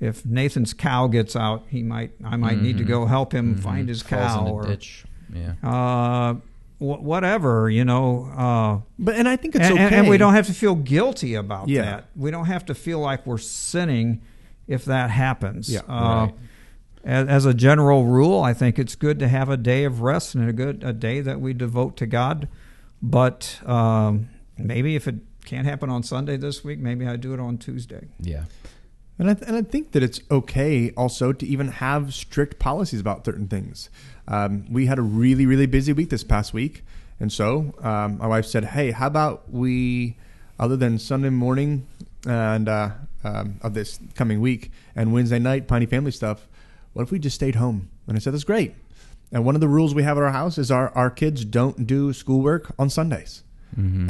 if 0.00 0.24
Nathan's 0.24 0.72
cow 0.72 1.06
gets 1.06 1.36
out, 1.36 1.64
he 1.68 1.82
might 1.82 2.12
I 2.24 2.36
might 2.36 2.62
need 2.62 2.78
to 2.78 2.84
go 2.84 3.04
help 3.06 3.32
him 3.34 3.54
find 3.56 3.88
his 3.88 4.02
Mm-hmm. 4.02 4.14
Falls 4.16 4.32
cow 4.32 4.46
in 4.46 4.52
or 4.52 4.62
ditch. 4.66 5.04
Yeah. 5.34 5.54
uh, 5.62 6.34
whatever 6.82 7.70
you 7.70 7.84
know. 7.84 8.24
Uh, 8.36 8.80
But 8.98 9.14
and 9.16 9.28
I 9.28 9.36
think 9.36 9.54
it's 9.54 9.64
and, 9.64 9.74
okay. 9.74 9.84
and- 9.84 9.94
and 9.94 10.08
we 10.08 10.18
don't 10.18 10.34
have 10.34 10.46
to 10.46 10.54
feel 10.54 10.74
guilty 10.74 11.34
about 11.34 11.68
Yeah. 11.68 11.82
that. 11.82 12.04
We 12.16 12.30
don't 12.30 12.46
have 12.46 12.64
to 12.66 12.74
feel 12.74 12.98
like 13.00 13.26
we're 13.26 13.38
sinning 13.38 14.20
if 14.66 14.84
that 14.86 15.10
happens. 15.10 15.68
Yeah. 15.68 15.80
Uh, 15.88 16.26
Right. 16.26 16.34
as, 17.04 17.28
as 17.28 17.46
a 17.46 17.54
general 17.54 18.04
rule, 18.06 18.40
I 18.42 18.52
think 18.54 18.78
it's 18.78 18.94
good 18.96 19.18
to 19.20 19.28
have 19.28 19.48
a 19.48 19.56
day 19.56 19.84
of 19.84 20.00
rest 20.02 20.34
and 20.34 20.48
a 20.48 20.52
good 20.52 20.82
a 20.84 20.92
day 20.92 21.20
that 21.20 21.40
we 21.40 21.52
devote 21.52 21.96
to 21.98 22.06
God. 22.06 22.48
But 23.02 23.60
um, 23.66 24.28
maybe 24.56 24.94
if 24.96 25.08
it 25.08 25.16
can't 25.44 25.66
happen 25.66 25.90
on 25.90 26.02
Sunday 26.02 26.36
this 26.36 26.62
week, 26.64 26.78
maybe 26.78 27.06
I 27.06 27.16
do 27.16 27.34
it 27.34 27.40
on 27.40 27.58
Tuesday. 27.58 28.08
Yeah. 28.20 28.44
And 29.18 29.28
I, 29.30 29.34
th- 29.34 29.46
and 29.46 29.56
I 29.56 29.62
think 29.62 29.92
that 29.92 30.02
it's 30.02 30.20
okay 30.30 30.90
also 30.96 31.32
to 31.32 31.46
even 31.46 31.68
have 31.68 32.14
strict 32.14 32.58
policies 32.58 33.00
about 33.00 33.24
certain 33.24 33.46
things. 33.46 33.90
Um, 34.28 34.64
we 34.70 34.86
had 34.86 34.98
a 34.98 35.02
really, 35.02 35.46
really 35.46 35.66
busy 35.66 35.92
week 35.92 36.10
this 36.10 36.24
past 36.24 36.54
week. 36.54 36.84
And 37.20 37.32
so 37.32 37.74
um, 37.82 38.18
my 38.18 38.26
wife 38.26 38.46
said, 38.46 38.64
hey, 38.64 38.90
how 38.90 39.06
about 39.06 39.50
we, 39.50 40.16
other 40.58 40.76
than 40.76 40.98
Sunday 40.98 41.30
morning 41.30 41.86
and 42.26 42.68
uh, 42.68 42.90
um, 43.24 43.60
of 43.62 43.74
this 43.74 43.98
coming 44.14 44.40
week 44.40 44.70
and 44.96 45.12
Wednesday 45.12 45.38
night, 45.38 45.68
Piney 45.68 45.86
family 45.86 46.10
stuff, 46.10 46.48
what 46.92 47.02
if 47.02 47.10
we 47.10 47.18
just 47.18 47.34
stayed 47.36 47.56
home? 47.56 47.88
And 48.06 48.16
I 48.16 48.20
said, 48.20 48.32
that's 48.32 48.44
great. 48.44 48.74
And 49.30 49.44
one 49.44 49.54
of 49.54 49.60
the 49.60 49.68
rules 49.68 49.94
we 49.94 50.02
have 50.02 50.18
at 50.18 50.22
our 50.22 50.32
house 50.32 50.58
is 50.58 50.70
our, 50.70 50.90
our 50.90 51.10
kids 51.10 51.44
don't 51.44 51.86
do 51.86 52.12
schoolwork 52.12 52.74
on 52.78 52.90
Sundays. 52.90 53.42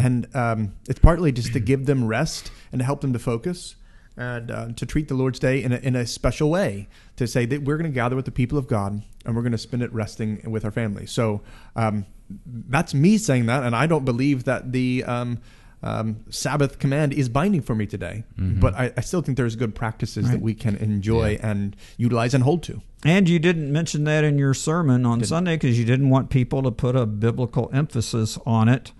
And 0.01 0.35
um, 0.35 0.72
it's 0.88 0.98
partly 0.98 1.31
just 1.31 1.53
to 1.53 1.61
give 1.61 1.87
them 1.87 2.05
rest 2.07 2.51
and 2.72 2.81
to 2.81 2.85
help 2.85 3.01
them 3.01 3.12
to 3.12 3.18
focus 3.20 3.77
and 4.16 4.51
uh, 4.51 4.68
to 4.77 4.85
treat 4.87 5.09
the 5.09 5.14
Lord's 5.14 5.38
Day 5.38 5.62
in 5.62 5.72
a, 5.72 5.77
in 5.77 5.96
a 5.96 6.07
special 6.07 6.51
way, 6.51 6.88
to 7.16 7.27
say 7.27 7.46
that 7.46 7.62
we're 7.62 7.77
going 7.79 7.90
to 7.90 7.94
gather 7.94 8.16
with 8.16 8.25
the 8.27 8.31
people 8.33 8.59
of 8.59 8.66
God 8.66 9.03
and 9.25 9.35
we're 9.37 9.42
going 9.42 9.53
to 9.53 9.59
spend 9.59 9.83
it 9.83 9.92
resting 9.92 10.42
with 10.51 10.64
our 10.64 10.70
family. 10.70 11.07
So 11.07 11.40
um, 11.77 12.07
that's 12.46 12.92
me 12.94 13.18
saying 13.18 13.46
that, 13.46 13.62
and 13.62 13.75
I 13.77 13.87
don't 13.87 14.05
believe 14.05 14.44
that 14.44 14.72
the 14.72 15.05
um, 15.05 15.38
um, 15.83 16.25
Sabbath 16.31 16.79
command 16.79 17.12
is 17.12 17.29
binding 17.29 17.61
for 17.62 17.75
me 17.75 17.87
today. 17.87 18.25
But 18.37 18.75
I, 18.75 18.92
I 18.96 19.01
still 19.01 19.22
think 19.22 19.37
there's 19.37 19.57
good 19.57 19.75
practices 19.75 20.31
that 20.31 20.40
we 20.40 20.55
can 20.55 20.77
enjoy 20.77 21.38
and 21.42 21.77
utilize 21.96 22.35
and 22.35 22.44
hold 22.44 22.62
to. 22.64 22.83
And 23.05 23.29
you 23.29 23.38
didn't 23.38 23.72
mention 23.72 24.05
that 24.05 24.22
in 24.25 24.38
your 24.38 24.55
sermon 24.55 25.05
on 25.07 25.25
Sunday 25.25 25.57
because 25.57 25.79
you 25.79 25.85
didn't 25.85 26.09
want 26.11 26.31
people 26.31 26.62
to 26.62 26.70
put 26.70 26.94
a 26.94 27.05
biblical 27.07 27.68
emphasis 27.72 28.38
on 28.46 28.68
it 28.68 28.92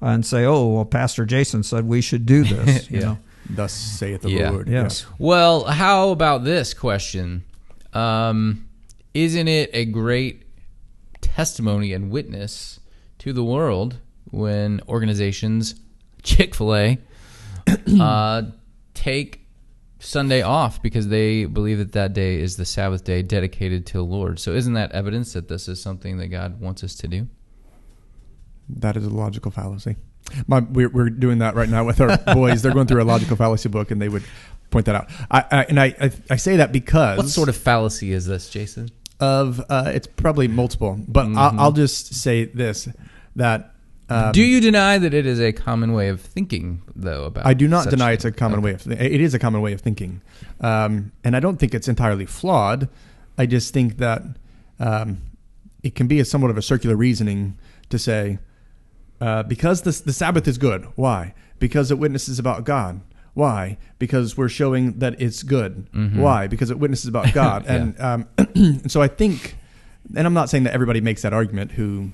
and 0.00 0.26
say, 0.26 0.44
"Oh, 0.44 0.66
well, 0.74 0.84
Pastor 0.84 1.24
Jason 1.24 1.62
said 1.62 1.86
we 1.86 2.00
should 2.00 2.26
do 2.26 2.42
this." 2.44 2.90
You 2.90 2.98
Yeah. 2.98 3.04
know, 3.04 3.18
Thus 3.50 3.72
saith 3.72 4.22
the 4.22 4.30
Yeah. 4.30 4.50
Lord. 4.50 4.68
Yes. 4.68 5.06
Well, 5.18 5.64
how 5.64 6.10
about 6.10 6.44
this 6.44 6.74
question? 6.74 7.44
Um, 7.92 8.68
isn't 9.14 9.48
it 9.48 9.70
a 9.72 9.84
great 9.86 10.44
testimony 11.20 11.92
and 11.92 12.10
witness 12.10 12.80
to 13.18 13.32
the 13.32 13.42
world 13.42 13.98
when 14.30 14.80
organizations, 14.88 15.74
Chick 16.22 16.54
fil 16.54 16.74
A, 16.74 16.98
uh, 18.00 18.42
take 18.94 19.46
Sunday 19.98 20.42
off 20.42 20.82
because 20.82 21.08
they 21.08 21.44
believe 21.46 21.78
that 21.78 21.92
that 21.92 22.12
day 22.12 22.40
is 22.40 22.56
the 22.56 22.64
Sabbath 22.64 23.04
day 23.04 23.22
dedicated 23.22 23.86
to 23.86 23.94
the 23.94 24.04
Lord? 24.04 24.38
So, 24.38 24.52
isn't 24.52 24.74
that 24.74 24.92
evidence 24.92 25.32
that 25.32 25.48
this 25.48 25.68
is 25.68 25.80
something 25.80 26.18
that 26.18 26.28
God 26.28 26.60
wants 26.60 26.84
us 26.84 26.94
to 26.96 27.08
do? 27.08 27.28
That 28.68 28.96
is 28.96 29.06
a 29.06 29.10
logical 29.10 29.50
fallacy. 29.50 29.96
My, 30.46 30.60
we're, 30.60 30.88
we're 30.88 31.10
doing 31.10 31.38
that 31.38 31.54
right 31.54 31.68
now 31.68 31.84
with 31.84 32.00
our 32.00 32.16
boys. 32.34 32.62
They're 32.62 32.74
going 32.74 32.86
through 32.86 33.02
a 33.02 33.04
logical 33.04 33.36
fallacy 33.36 33.68
book, 33.68 33.90
and 33.90 34.00
they 34.00 34.08
would 34.08 34.24
point 34.70 34.86
that 34.86 34.94
out. 34.94 35.08
I, 35.30 35.44
I, 35.50 35.64
and 35.64 35.80
I, 35.80 35.86
I, 36.00 36.10
I 36.30 36.36
say 36.36 36.56
that 36.56 36.72
because 36.72 37.16
What 37.18 37.28
sort 37.28 37.48
of 37.48 37.56
fallacy 37.56 38.12
is 38.12 38.26
this, 38.26 38.50
Jason? 38.50 38.90
of 39.20 39.60
uh, 39.68 39.90
it's 39.94 40.06
probably 40.06 40.46
multiple, 40.46 40.96
but 41.08 41.26
I'll, 41.26 41.58
I'll 41.60 41.72
just 41.72 42.14
say 42.14 42.44
this: 42.44 42.88
that 43.34 43.74
um, 44.08 44.30
do 44.32 44.42
you 44.42 44.60
deny 44.60 44.96
that 44.98 45.12
it 45.12 45.26
is 45.26 45.40
a 45.40 45.52
common 45.52 45.92
way 45.92 46.08
of 46.08 46.20
thinking, 46.20 46.82
though? 46.94 47.24
About 47.24 47.44
I 47.44 47.52
do 47.54 47.66
not 47.66 47.84
such 47.84 47.90
deny 47.90 48.12
it's 48.12 48.24
a 48.24 48.28
things? 48.28 48.38
common 48.38 48.62
way 48.62 48.74
of 48.74 48.84
th- 48.84 49.00
it 49.00 49.20
is 49.20 49.34
a 49.34 49.38
common 49.40 49.60
way 49.60 49.72
of 49.72 49.80
thinking, 49.80 50.22
um, 50.60 51.10
and 51.24 51.34
I 51.34 51.40
don't 51.40 51.56
think 51.56 51.74
it's 51.74 51.88
entirely 51.88 52.26
flawed. 52.26 52.88
I 53.36 53.46
just 53.46 53.74
think 53.74 53.96
that 53.98 54.22
um, 54.78 55.18
it 55.82 55.96
can 55.96 56.06
be 56.06 56.20
a 56.20 56.24
somewhat 56.24 56.50
of 56.52 56.56
a 56.56 56.62
circular 56.62 56.94
reasoning 56.94 57.58
to 57.90 57.98
say 57.98 58.38
uh, 59.20 59.42
because 59.42 59.82
the 59.82 59.90
the 60.04 60.12
Sabbath 60.12 60.46
is 60.46 60.58
good. 60.58 60.86
Why? 60.94 61.34
Because 61.58 61.90
it 61.90 61.98
witnesses 61.98 62.38
about 62.38 62.64
God. 62.64 63.00
Why? 63.34 63.78
Because 63.98 64.36
we're 64.36 64.48
showing 64.48 64.98
that 64.98 65.20
it's 65.20 65.44
good. 65.44 65.86
Why? 65.92 66.48
Because 66.48 66.70
it 66.70 66.78
witnesses 66.78 67.06
about 67.06 67.32
God. 67.34 67.64
Yeah. 67.64 67.76
And 67.98 68.00
um, 68.00 68.88
so 68.88 69.00
I 69.00 69.06
think, 69.06 69.56
and 70.16 70.26
I'm 70.26 70.34
not 70.34 70.50
saying 70.50 70.64
that 70.64 70.74
everybody 70.74 71.00
makes 71.00 71.22
that 71.22 71.32
argument. 71.32 71.72
Who, 71.72 72.10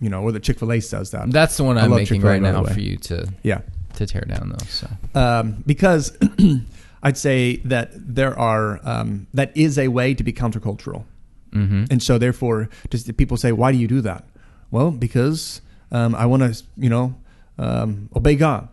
you 0.00 0.08
know, 0.08 0.22
or 0.22 0.32
that 0.32 0.42
Chick 0.44 0.58
Fil 0.58 0.72
A 0.72 0.80
says 0.80 1.10
that. 1.10 1.30
That's 1.30 1.56
the 1.56 1.64
one 1.64 1.78
I 1.78 1.84
I'm 1.84 1.90
making 1.90 2.06
Chick-fil-A, 2.06 2.32
right 2.32 2.42
now 2.42 2.62
for 2.64 2.80
you 2.80 2.96
to 2.98 3.32
yeah. 3.42 3.62
to 3.94 4.06
tear 4.06 4.22
down, 4.22 4.50
though. 4.50 4.64
So 4.66 4.88
um, 5.14 5.62
because 5.66 6.16
I'd 7.02 7.18
say 7.18 7.56
that 7.64 7.90
there 7.94 8.38
are 8.38 8.80
um, 8.84 9.26
that 9.34 9.56
is 9.56 9.78
a 9.78 9.88
way 9.88 10.14
to 10.14 10.22
be 10.22 10.32
countercultural, 10.32 11.04
mm-hmm. 11.52 11.84
and 11.90 12.02
so 12.02 12.16
therefore, 12.16 12.68
just 12.90 13.16
people 13.16 13.36
say, 13.36 13.50
"Why 13.50 13.72
do 13.72 13.78
you 13.78 13.88
do 13.88 14.00
that?" 14.02 14.24
Well, 14.70 14.90
because 14.90 15.60
um, 15.94 16.14
I 16.14 16.26
want 16.26 16.42
to, 16.42 16.62
you 16.76 16.90
know, 16.90 17.14
um, 17.58 18.08
obey 18.14 18.34
God. 18.36 18.68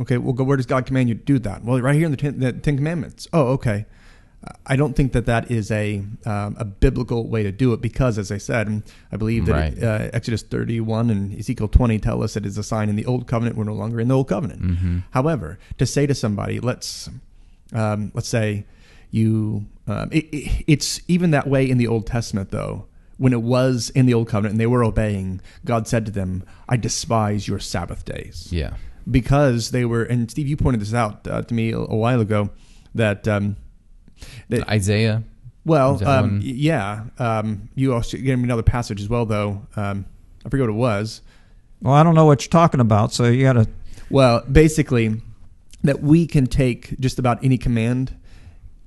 Okay, 0.00 0.18
well, 0.18 0.32
go. 0.32 0.44
Where 0.44 0.56
does 0.56 0.66
God 0.66 0.86
command 0.86 1.08
you 1.08 1.14
to 1.14 1.20
do 1.32 1.38
that? 1.40 1.64
Well, 1.64 1.80
right 1.80 1.94
here 1.94 2.04
in 2.04 2.10
the 2.10 2.16
Ten, 2.16 2.40
the 2.40 2.52
Ten 2.52 2.76
Commandments. 2.76 3.26
Oh, 3.32 3.46
okay. 3.56 3.86
I 4.66 4.76
don't 4.76 4.94
think 4.94 5.12
that 5.14 5.26
that 5.26 5.50
is 5.50 5.70
a 5.72 5.98
um, 6.24 6.56
a 6.58 6.64
biblical 6.64 7.26
way 7.28 7.42
to 7.42 7.50
do 7.50 7.72
it 7.72 7.80
because, 7.80 8.18
as 8.18 8.30
I 8.30 8.38
said, 8.38 8.82
I 9.10 9.16
believe 9.16 9.46
that 9.46 9.52
Right. 9.52 9.82
uh, 9.82 10.10
Exodus 10.12 10.42
31 10.42 11.10
and 11.10 11.36
Ezekiel 11.38 11.66
20 11.68 11.98
tell 11.98 12.22
us 12.22 12.36
it 12.36 12.46
is 12.46 12.56
a 12.56 12.62
sign 12.62 12.88
in 12.88 12.94
the 12.96 13.04
Old 13.04 13.26
Covenant. 13.26 13.56
We're 13.56 13.64
no 13.64 13.74
longer 13.74 13.98
in 14.00 14.06
the 14.08 14.14
Old 14.14 14.28
Covenant. 14.28 14.62
Mm-hmm. 14.62 14.98
However, 15.10 15.58
to 15.78 15.84
say 15.86 16.06
to 16.06 16.14
somebody, 16.14 16.60
let's 16.60 17.10
um, 17.72 18.12
let's 18.14 18.28
say 18.28 18.64
you, 19.10 19.66
um, 19.88 20.08
it, 20.12 20.26
it, 20.32 20.64
it's 20.68 21.00
even 21.08 21.30
that 21.32 21.48
way 21.48 21.68
in 21.68 21.76
the 21.78 21.88
Old 21.88 22.06
Testament, 22.06 22.50
though. 22.50 22.86
When 23.18 23.32
it 23.32 23.42
was 23.42 23.90
in 23.90 24.06
the 24.06 24.14
Old 24.14 24.28
Covenant 24.28 24.52
and 24.52 24.60
they 24.60 24.66
were 24.66 24.82
obeying, 24.84 25.40
God 25.64 25.86
said 25.86 26.06
to 26.06 26.12
them, 26.12 26.44
"I 26.68 26.76
despise 26.76 27.46
your 27.46 27.58
Sabbath 27.58 28.04
days." 28.04 28.48
yeah, 28.50 28.74
because 29.10 29.70
they 29.72 29.84
were 29.84 30.04
and 30.04 30.30
Steve 30.30 30.48
you 30.48 30.56
pointed 30.56 30.80
this 30.80 30.94
out 30.94 31.26
uh, 31.26 31.42
to 31.42 31.54
me 31.54 31.72
a, 31.72 31.78
a 31.78 31.96
while 31.96 32.20
ago 32.20 32.50
that 32.94 33.26
um 33.28 33.56
that 34.48 34.68
Isaiah. 34.68 35.22
well 35.64 36.02
um 36.08 36.40
yeah 36.42 37.04
um 37.18 37.68
you 37.74 37.92
also 37.94 38.16
gave 38.16 38.38
me 38.38 38.44
another 38.44 38.62
passage 38.62 39.00
as 39.00 39.08
well 39.08 39.26
though 39.26 39.66
um 39.76 40.04
I 40.44 40.48
forget 40.48 40.66
what 40.68 40.74
it 40.74 40.78
was 40.78 41.22
well, 41.80 41.94
I 41.94 42.02
don't 42.02 42.16
know 42.16 42.24
what 42.24 42.42
you're 42.42 42.50
talking 42.50 42.80
about, 42.80 43.12
so 43.12 43.24
you 43.24 43.44
got 43.44 43.52
to. 43.52 43.68
well 44.10 44.42
basically 44.50 45.20
that 45.82 46.02
we 46.02 46.26
can 46.26 46.46
take 46.46 46.98
just 46.98 47.18
about 47.18 47.42
any 47.44 47.56
command 47.56 48.16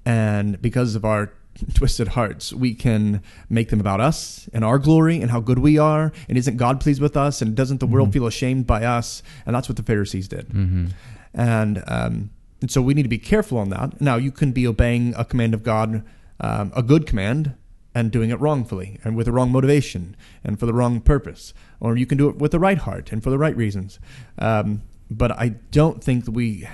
and 0.06 0.62
because 0.62 0.96
of 0.96 1.06
our 1.06 1.32
twisted 1.74 2.10
hearts, 2.10 2.54
we 2.54 2.74
can 2.74 3.22
make 3.50 3.70
them 3.70 3.80
about 3.80 4.02
us 4.02 4.50
and 4.54 4.64
our 4.64 4.80
glory 4.80 5.22
and 5.22 5.32
how 5.32 5.40
good 5.40 5.60
we 5.60 5.78
are. 5.78 6.12
And 6.28 6.38
isn't 6.38 6.58
God 6.58 6.80
pleased 6.80 7.02
with 7.02 7.18
us? 7.18 7.42
And 7.42 7.56
doesn't 7.56 7.80
the 7.80 7.88
world 7.88 8.14
feel 8.14 8.28
ashamed 8.28 8.68
by 8.68 8.84
us? 8.84 9.24
And 9.46 9.56
that's 9.56 9.70
what 9.70 9.78
the 9.78 9.84
Pharisees 9.84 10.28
did. 10.28 10.50
Mm-hmm. 10.50 10.88
And, 11.34 11.84
um, 11.88 12.30
and 12.62 12.70
so 12.70 12.82
we 12.82 12.94
need 12.94 13.04
to 13.04 13.10
be 13.10 13.18
careful 13.18 13.58
on 13.58 13.70
that. 13.70 14.00
Now, 14.02 14.18
you 14.18 14.32
can 14.32 14.52
be 14.52 14.68
obeying 14.68 15.14
a 15.16 15.26
command 15.26 15.54
of 15.54 15.64
God, 15.64 16.04
um, 16.40 16.72
a 16.76 16.84
good 16.84 17.08
command, 17.08 17.56
and 17.94 18.12
doing 18.12 18.30
it 18.30 18.40
wrongfully 18.40 19.00
and 19.04 19.16
with 19.16 19.26
the 19.26 19.32
wrong 19.32 19.52
motivation 19.52 20.16
and 20.44 20.60
for 20.60 20.66
the 20.66 20.74
wrong 20.74 21.02
purpose. 21.02 21.54
Or 21.80 21.98
you 21.98 22.06
can 22.06 22.18
do 22.18 22.30
it 22.30 22.38
with 22.38 22.52
the 22.52 22.60
right 22.60 22.78
heart 22.78 23.12
and 23.12 23.22
for 23.24 23.30
the 23.30 23.38
right 23.38 23.56
reasons. 23.56 24.00
Um, 24.40 24.84
but 25.10 25.32
I 25.32 25.50
don't 25.72 26.04
think 26.04 26.26
that 26.26 26.32
we 26.32 26.68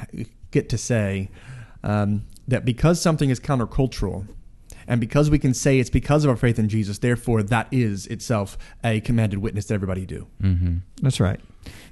get 0.51 0.69
to 0.69 0.77
say 0.77 1.29
um, 1.83 2.25
that 2.47 2.65
because 2.65 3.01
something 3.01 3.29
is 3.29 3.39
countercultural, 3.39 4.27
and 4.87 4.99
because 5.01 5.29
we 5.29 5.37
can 5.39 5.53
say 5.53 5.79
it's 5.79 5.89
because 5.89 6.23
of 6.23 6.29
our 6.29 6.37
faith 6.37 6.57
in 6.59 6.69
Jesus, 6.69 6.99
therefore 6.99 7.43
that 7.43 7.67
is 7.71 8.07
itself 8.07 8.57
a 8.83 9.01
commanded 9.01 9.39
witness 9.39 9.65
that 9.65 9.73
everybody 9.73 10.05
do. 10.05 10.27
Mm-hmm. 10.41 10.77
That's 11.01 11.19
right. 11.19 11.39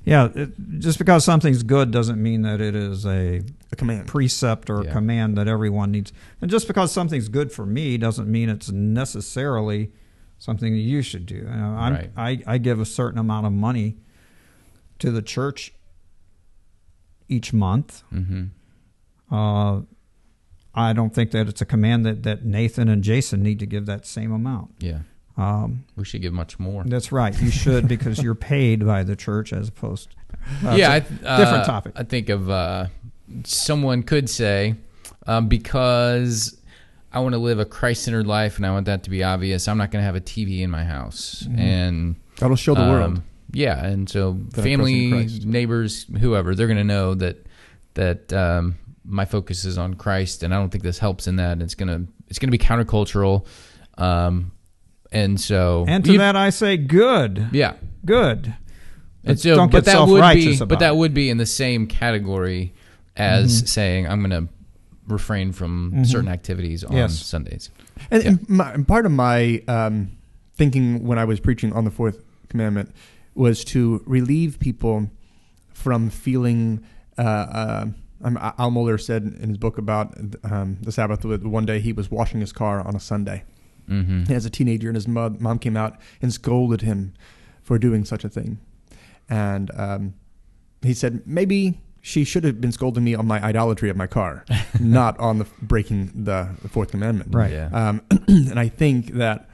Yeah, 0.05 0.29
it, 0.35 0.51
just 0.79 0.97
because 0.99 1.25
something's 1.25 1.63
good 1.63 1.91
doesn't 1.91 2.21
mean 2.21 2.43
that 2.43 2.61
it 2.61 2.75
is 2.75 3.05
a 3.05 3.41
A 3.71 3.75
command. 3.75 4.07
precept 4.07 4.69
or 4.69 4.83
Yeah. 4.85 4.91
command 4.93 5.37
that 5.37 5.47
everyone 5.47 5.91
needs. 5.91 6.13
And 6.41 6.49
just 6.49 6.67
because 6.67 6.91
something's 6.91 7.27
good 7.27 7.51
for 7.51 7.65
me 7.65 7.97
doesn't 7.97 8.31
mean 8.31 8.47
it's 8.49 8.71
necessarily 8.71 9.91
something 10.37 10.71
that 10.73 10.79
you 10.79 11.01
should 11.01 11.25
do. 11.25 11.35
You 11.35 11.43
know, 11.43 11.75
I'm, 11.77 11.93
Right. 11.93 12.11
I, 12.15 12.41
I 12.45 12.57
give 12.59 12.79
a 12.79 12.85
certain 12.85 13.17
amount 13.19 13.47
of 13.47 13.53
money 13.53 13.97
to 14.99 15.11
the 15.11 15.21
church 15.21 15.73
each 17.27 17.51
month. 17.51 18.03
Mm-hmm. 18.13 19.35
Uh, 19.35 19.81
I 20.75 20.93
don't 20.93 21.13
think 21.13 21.31
that 21.31 21.47
it's 21.47 21.61
a 21.61 21.65
command 21.65 22.05
that, 22.05 22.23
that 22.23 22.43
Nathan 22.45 22.89
and 22.89 23.03
Jason 23.03 23.41
need 23.41 23.59
to 23.59 23.65
give 23.65 23.85
that 23.85 24.05
same 24.05 24.31
amount. 24.31 24.71
Yeah. 24.79 24.99
Um, 25.37 25.85
We 25.95 26.05
should 26.05 26.21
give 26.21 26.33
much 26.33 26.59
more. 26.59 26.83
that's 26.85 27.11
right. 27.11 27.39
You 27.41 27.49
should 27.51 27.87
because 27.95 28.21
you're 28.21 28.35
paid 28.35 28.85
by 28.85 29.03
the 29.03 29.15
church 29.15 29.51
as 29.53 29.67
opposed. 29.69 30.15
Well, 30.63 30.77
yeah, 30.77 30.91
I, 30.91 30.97
it's 30.97 31.09
a 31.23 31.29
uh, 31.29 31.37
different 31.37 31.65
topic. 31.65 31.93
I 31.95 32.03
think 32.03 32.29
of 32.29 32.49
uh, 32.49 32.87
someone 33.43 34.03
could 34.03 34.29
say 34.29 34.75
um, 35.27 35.47
because 35.47 36.57
I 37.11 37.19
want 37.19 37.33
to 37.33 37.39
live 37.39 37.59
a 37.59 37.65
Christ-centered 37.65 38.27
life 38.27 38.57
and 38.57 38.65
I 38.65 38.71
want 38.71 38.85
that 38.85 39.03
to 39.03 39.09
be 39.09 39.23
obvious. 39.23 39.67
I'm 39.67 39.77
not 39.77 39.91
going 39.91 40.01
to 40.01 40.05
have 40.05 40.15
a 40.15 40.21
TV 40.21 40.59
in 40.61 40.69
my 40.69 40.83
house, 40.83 41.43
Mm-hmm. 41.47 41.59
and 41.59 42.15
That'll 42.37 42.57
show 42.57 42.75
the 42.75 42.81
um, 42.81 42.89
world. 42.91 43.21
Yeah, 43.51 43.85
and 43.85 44.09
so 44.09 44.33
That 44.33 44.37
I 44.37 44.47
trust 44.49 44.67
in 44.67 44.77
family, 44.77 45.39
neighbors, 45.45 46.05
whoever, 46.19 46.53
they're 46.55 46.67
going 46.67 46.77
to 46.77 46.83
know 46.83 47.13
that 47.15 47.45
that 47.93 48.33
um, 48.33 48.75
my 49.05 49.25
focus 49.25 49.65
is 49.65 49.77
on 49.77 49.93
Christ, 49.93 50.43
and 50.43 50.53
I 50.53 50.57
don't 50.57 50.69
think 50.69 50.83
this 50.83 50.99
helps 50.99 51.27
in 51.27 51.35
that. 51.37 51.61
It's 51.61 51.75
gonna 51.75 52.05
it's 52.27 52.39
gonna 52.39 52.51
be 52.51 52.57
countercultural, 52.57 53.45
um, 53.97 54.51
and 55.11 55.39
so 55.39 55.85
and 55.87 56.03
to 56.05 56.13
you- 56.13 56.17
that 56.17 56.35
I 56.35 56.49
say, 56.49 56.77
good, 56.77 57.47
yeah. 57.51 57.73
good. 58.05 58.47
And 58.47 59.29
Let's- 59.31 59.41
so, 59.43 59.55
don't 59.55 59.71
but 59.71 59.85
get 59.85 59.93
that 59.93 59.99
would 60.01 60.05
be, 60.07 60.19
self-righteous 60.21 60.59
but 60.67 60.79
that 60.79 60.95
would 60.97 61.13
be 61.13 61.29
in 61.29 61.37
the 61.37 61.45
same 61.47 61.87
category 61.87 62.73
as 63.15 63.57
Mm-hmm. 63.57 63.65
saying 63.67 64.07
I'm 64.07 64.19
going 64.27 64.47
to 64.47 64.53
refrain 65.07 65.51
from 65.51 66.03
certain 66.05 66.27
activities 66.29 66.83
on 66.83 66.95
Yes. 66.95 67.17
Sundays. 67.25 67.69
And, 68.11 68.23
Yeah. 68.23 68.29
and, 68.29 68.49
my, 68.49 68.73
and 68.73 68.87
part 68.87 69.05
of 69.05 69.11
my 69.11 69.63
um, 69.67 70.11
thinking 70.55 71.05
when 71.07 71.17
I 71.17 71.25
was 71.25 71.39
preaching 71.39 71.73
on 71.73 71.85
the 71.85 71.91
fourth 71.91 72.23
commandment 72.49 72.91
was 73.35 73.63
to 73.65 74.03
relieve 74.05 74.59
people 74.59 75.09
from 75.73 76.09
feeling. 76.09 76.83
Uh, 77.17 77.21
uh, 77.21 77.85
um, 78.25 78.37
Al 78.41 78.71
Mohler 78.71 78.99
said 78.99 79.23
in 79.39 79.49
his 79.49 79.57
book 79.57 79.77
about 79.77 80.17
um, 80.43 80.77
the 80.81 80.91
Sabbath 80.91 81.21
that 81.21 81.45
one 81.45 81.65
day 81.65 81.79
he 81.79 81.93
was 81.93 82.09
washing 82.09 82.39
his 82.39 82.51
car 82.51 82.85
on 82.85 82.95
a 82.95 82.99
Sunday. 82.99 83.43
Mm-hmm. 83.87 84.33
As 84.33 84.47
a 84.47 84.49
teenager, 84.49 84.89
and 84.89 84.95
his 84.95 85.07
mom, 85.07 85.37
mom 85.39 85.59
came 85.59 85.77
out 85.77 85.99
and 86.19 86.33
scolded 86.33 86.81
him 86.81 87.13
for 87.61 87.77
doing 87.77 88.03
such 88.03 88.23
a 88.23 88.29
thing. 88.29 88.59
And 89.29 89.69
um, 89.75 90.15
he 90.81 90.95
said, 90.95 91.21
maybe 91.27 91.79
she 92.01 92.23
should 92.23 92.43
have 92.43 92.59
been 92.59 92.71
scolding 92.71 93.03
me 93.03 93.13
on 93.13 93.27
my 93.27 93.39
idolatry 93.43 93.91
of 93.91 93.95
my 93.95 94.07
car, 94.07 94.43
not 94.79 95.19
on 95.19 95.37
the 95.37 95.45
breaking 95.61 96.11
the, 96.15 96.49
the 96.63 96.67
fourth 96.67 96.89
commandment. 96.91 97.33
Right. 97.33 97.51
Yeah. 97.51 97.69
Um, 97.71 98.01
and 98.27 98.59
I 98.59 98.69
think 98.69 99.13
that 99.13 99.49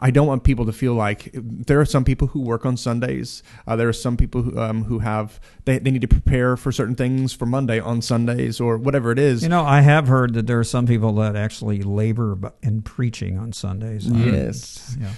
I 0.00 0.10
don't 0.10 0.26
want 0.26 0.44
people 0.44 0.66
to 0.66 0.72
feel 0.72 0.94
like 0.94 1.30
there 1.34 1.80
are 1.80 1.84
some 1.84 2.04
people 2.04 2.28
who 2.28 2.40
work 2.40 2.64
on 2.64 2.76
Sundays. 2.76 3.42
Uh, 3.66 3.76
there 3.76 3.88
are 3.88 3.92
some 3.92 4.16
people 4.16 4.42
who, 4.42 4.58
um, 4.58 4.84
who 4.84 5.00
have 5.00 5.40
they, 5.64 5.78
they 5.78 5.90
need 5.90 6.02
to 6.02 6.08
prepare 6.08 6.56
for 6.56 6.72
certain 6.72 6.94
things 6.94 7.32
for 7.32 7.46
Monday 7.46 7.80
on 7.80 8.02
Sundays 8.02 8.60
or 8.60 8.78
whatever 8.78 9.12
it 9.12 9.18
is. 9.18 9.42
You 9.42 9.48
know, 9.48 9.64
I 9.64 9.80
have 9.80 10.08
heard 10.08 10.34
that 10.34 10.46
there 10.46 10.58
are 10.58 10.64
some 10.64 10.86
people 10.86 11.12
that 11.16 11.36
actually 11.36 11.82
labor 11.82 12.52
in 12.62 12.82
preaching 12.82 13.38
on 13.38 13.52
Sundays. 13.52 14.06
Yes. 14.06 14.96
Yeah. 15.00 15.12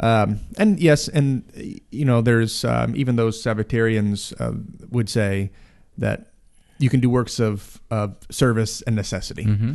Um, 0.00 0.40
and 0.56 0.80
yes, 0.80 1.08
and 1.08 1.44
you 1.90 2.04
know, 2.04 2.22
there's 2.22 2.64
um, 2.64 2.96
even 2.96 3.16
those 3.16 3.42
Sabbatarians 3.42 4.32
uh, 4.40 4.52
would 4.90 5.08
say 5.08 5.50
that 5.98 6.32
you 6.78 6.88
can 6.88 7.00
do 7.00 7.10
works 7.10 7.38
of, 7.38 7.80
of 7.90 8.16
service 8.30 8.80
and 8.82 8.96
necessity. 8.96 9.44
Mm-hmm. 9.44 9.72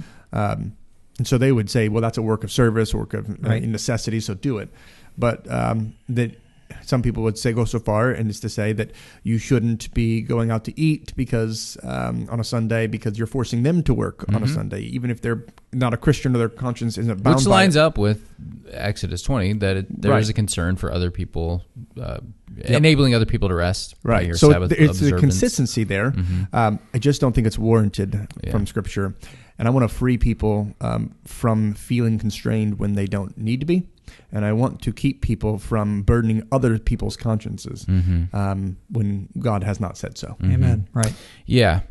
And 1.17 1.25
so 1.28 1.38
they 1.38 1.51
would 1.51 1.69
say, 1.69 1.88
well, 1.88 2.01
that's 2.01 2.17
a 2.17 2.21
work 2.21 2.43
of 2.43 2.51
service, 2.51 2.93
work 2.93 3.13
of 3.13 3.30
uh, 3.30 3.34
Right. 3.41 3.63
necessity, 3.63 4.19
so 4.19 4.34
do 4.34 4.58
it. 4.58 4.69
But 5.17 5.49
um, 5.51 5.93
that 6.10 6.36
some 6.84 7.01
people 7.01 7.23
would 7.23 7.38
say 7.38 7.54
go 7.54 7.63
so 7.63 7.80
far, 7.80 8.12
and 8.12 8.30
it's 8.30 8.39
to 8.41 8.49
say 8.49 8.73
that 8.73 8.91
you 9.23 9.38
shouldn't 9.38 9.93
be 9.93 10.21
going 10.21 10.51
out 10.51 10.65
to 10.65 10.78
eat 10.80 11.15
because 11.15 11.78
um, 11.84 12.28
on 12.30 12.39
a 12.39 12.43
Sunday 12.43 12.88
because 12.88 13.17
you're 13.17 13.28
forcing 13.28 13.63
them 13.63 13.82
to 13.84 13.93
work 13.93 14.25
on 14.28 14.36
a 14.36 14.39
Mhm. 14.47 14.54
Sunday, 14.54 14.82
even 14.82 15.10
if 15.10 15.21
they're 15.21 15.45
not 15.71 15.93
a 15.93 15.97
Christian 15.97 16.36
or 16.36 16.39
their 16.39 16.49
conscience 16.49 16.97
isn't 16.97 17.23
bound 17.23 17.38
Which 17.38 17.45
lines 17.45 17.75
it. 17.75 17.80
up 17.80 17.97
with 17.97 18.28
Exodus 18.71 19.21
20 19.21 19.54
that 19.54 19.78
it, 19.78 20.01
there 20.01 20.17
is 20.17 20.25
Right. 20.28 20.32
a 20.32 20.34
concern 20.34 20.75
for 20.75 20.91
other 20.91 21.12
people, 21.12 21.63
uh, 22.01 22.17
enabling 22.65 23.13
other 23.13 23.25
people 23.28 23.47
to 23.47 23.56
rest. 23.56 23.95
Right. 24.04 24.36
So 24.36 24.51
Sabbath 24.51 24.71
it's 24.73 24.99
observance. 24.99 25.19
consistency 25.21 25.84
there. 25.86 26.12
Mhm. 26.12 26.47
Um, 26.54 26.80
I 26.93 26.97
just 26.99 27.21
don't 27.21 27.34
think 27.34 27.47
it's 27.47 27.60
warranted 27.60 28.28
Yeah. 28.43 28.51
from 28.51 28.65
Scripture, 28.65 29.15
and 29.58 29.68
I 29.68 29.72
want 29.72 29.89
to 29.89 29.96
free 29.96 30.18
people 30.18 30.74
um, 30.82 31.15
from 31.26 31.74
feeling 31.74 32.20
constrained 32.20 32.80
when 32.80 32.94
they 32.96 33.06
don't 33.06 33.38
need 33.38 33.60
to 33.62 33.65
be, 33.65 33.84
and 34.32 34.44
I 34.46 34.54
want 34.54 34.82
to 34.84 34.91
keep 34.94 35.22
people 35.22 35.58
from 35.58 36.02
burdening 36.04 36.44
other 36.52 36.78
people's 36.80 37.15
consciences 37.18 37.86
Mhm. 37.86 38.34
um, 38.34 38.78
when 38.89 39.30
God 39.39 39.63
has 39.63 39.80
not 39.80 39.98
said 39.98 40.18
so. 40.18 40.36
Mhm. 40.41 40.54
Amen. 40.54 40.88
Right. 40.94 41.13
Yeah, 41.46 41.82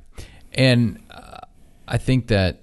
and 0.53 0.99
uh, 1.11 1.41
I 1.89 1.99
think 1.99 2.27
that 2.29 2.63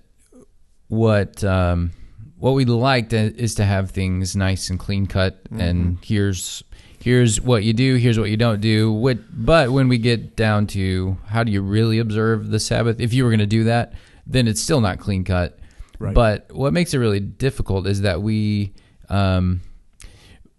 what 0.87 1.43
um, 1.43 1.91
what 2.37 2.51
we'd 2.51 2.69
like 2.69 3.09
to, 3.09 3.17
is 3.35 3.55
to 3.55 3.65
have 3.65 3.91
things 3.91 4.35
nice 4.35 4.69
and 4.69 4.79
clean 4.79 5.05
cut, 5.05 5.41
and 5.51 5.97
here's 6.03 6.63
here's 6.99 7.41
what 7.41 7.63
you 7.63 7.73
do, 7.73 7.95
here's 7.95 8.19
what 8.19 8.29
you 8.29 8.37
don't 8.37 8.61
do. 8.61 8.91
What, 8.93 9.17
but 9.31 9.71
when 9.71 9.87
we 9.87 9.97
get 9.97 10.35
down 10.35 10.67
to 10.67 11.17
how 11.27 11.43
do 11.43 11.51
you 11.51 11.61
really 11.63 11.97
observe 11.97 12.51
the 12.51 12.59
Sabbath, 12.59 12.99
if 12.99 13.11
you 13.13 13.23
were 13.23 13.31
going 13.31 13.39
to 13.39 13.47
do 13.47 13.63
that, 13.63 13.93
then 14.31 14.47
it's 14.47 14.61
still 14.61 14.81
not 14.81 14.99
clean 14.99 15.23
cut. 15.23 15.59
Right. 15.99 16.13
But 16.13 16.51
what 16.51 16.73
makes 16.73 16.93
it 16.93 16.97
really 16.97 17.19
difficult 17.19 17.85
is 17.85 18.01
that 18.01 18.21
we 18.21 18.73
um, 19.09 19.61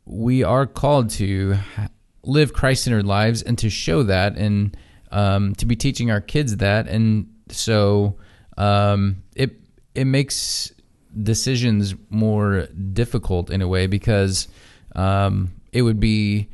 we 0.05 0.43
are 0.43 0.67
called 0.67 1.11
to 1.11 1.57
live 2.25 2.53
Christ-centered 2.53 3.07
lives 3.07 3.43
and 3.43 3.59
to 3.59 3.71
show 3.71 4.03
that 4.05 4.37
and 4.37 4.77
um, 5.11 5.55
to 5.57 5.67
be 5.67 5.77
teaching 5.77 6.11
our 6.11 6.21
kids 6.21 6.59
that 6.59 6.87
and 6.89 7.29
so 7.49 8.17
um, 8.57 9.23
it 9.35 9.59
it 9.95 10.05
makes 10.05 10.73
decisions 11.23 11.95
more 12.09 12.67
difficult 12.93 13.51
in 13.51 13.61
a 13.61 13.69
way 13.69 13.87
because 13.87 14.49
um, 14.95 15.53
it 15.73 15.83
would 15.83 16.01
be 16.01 16.49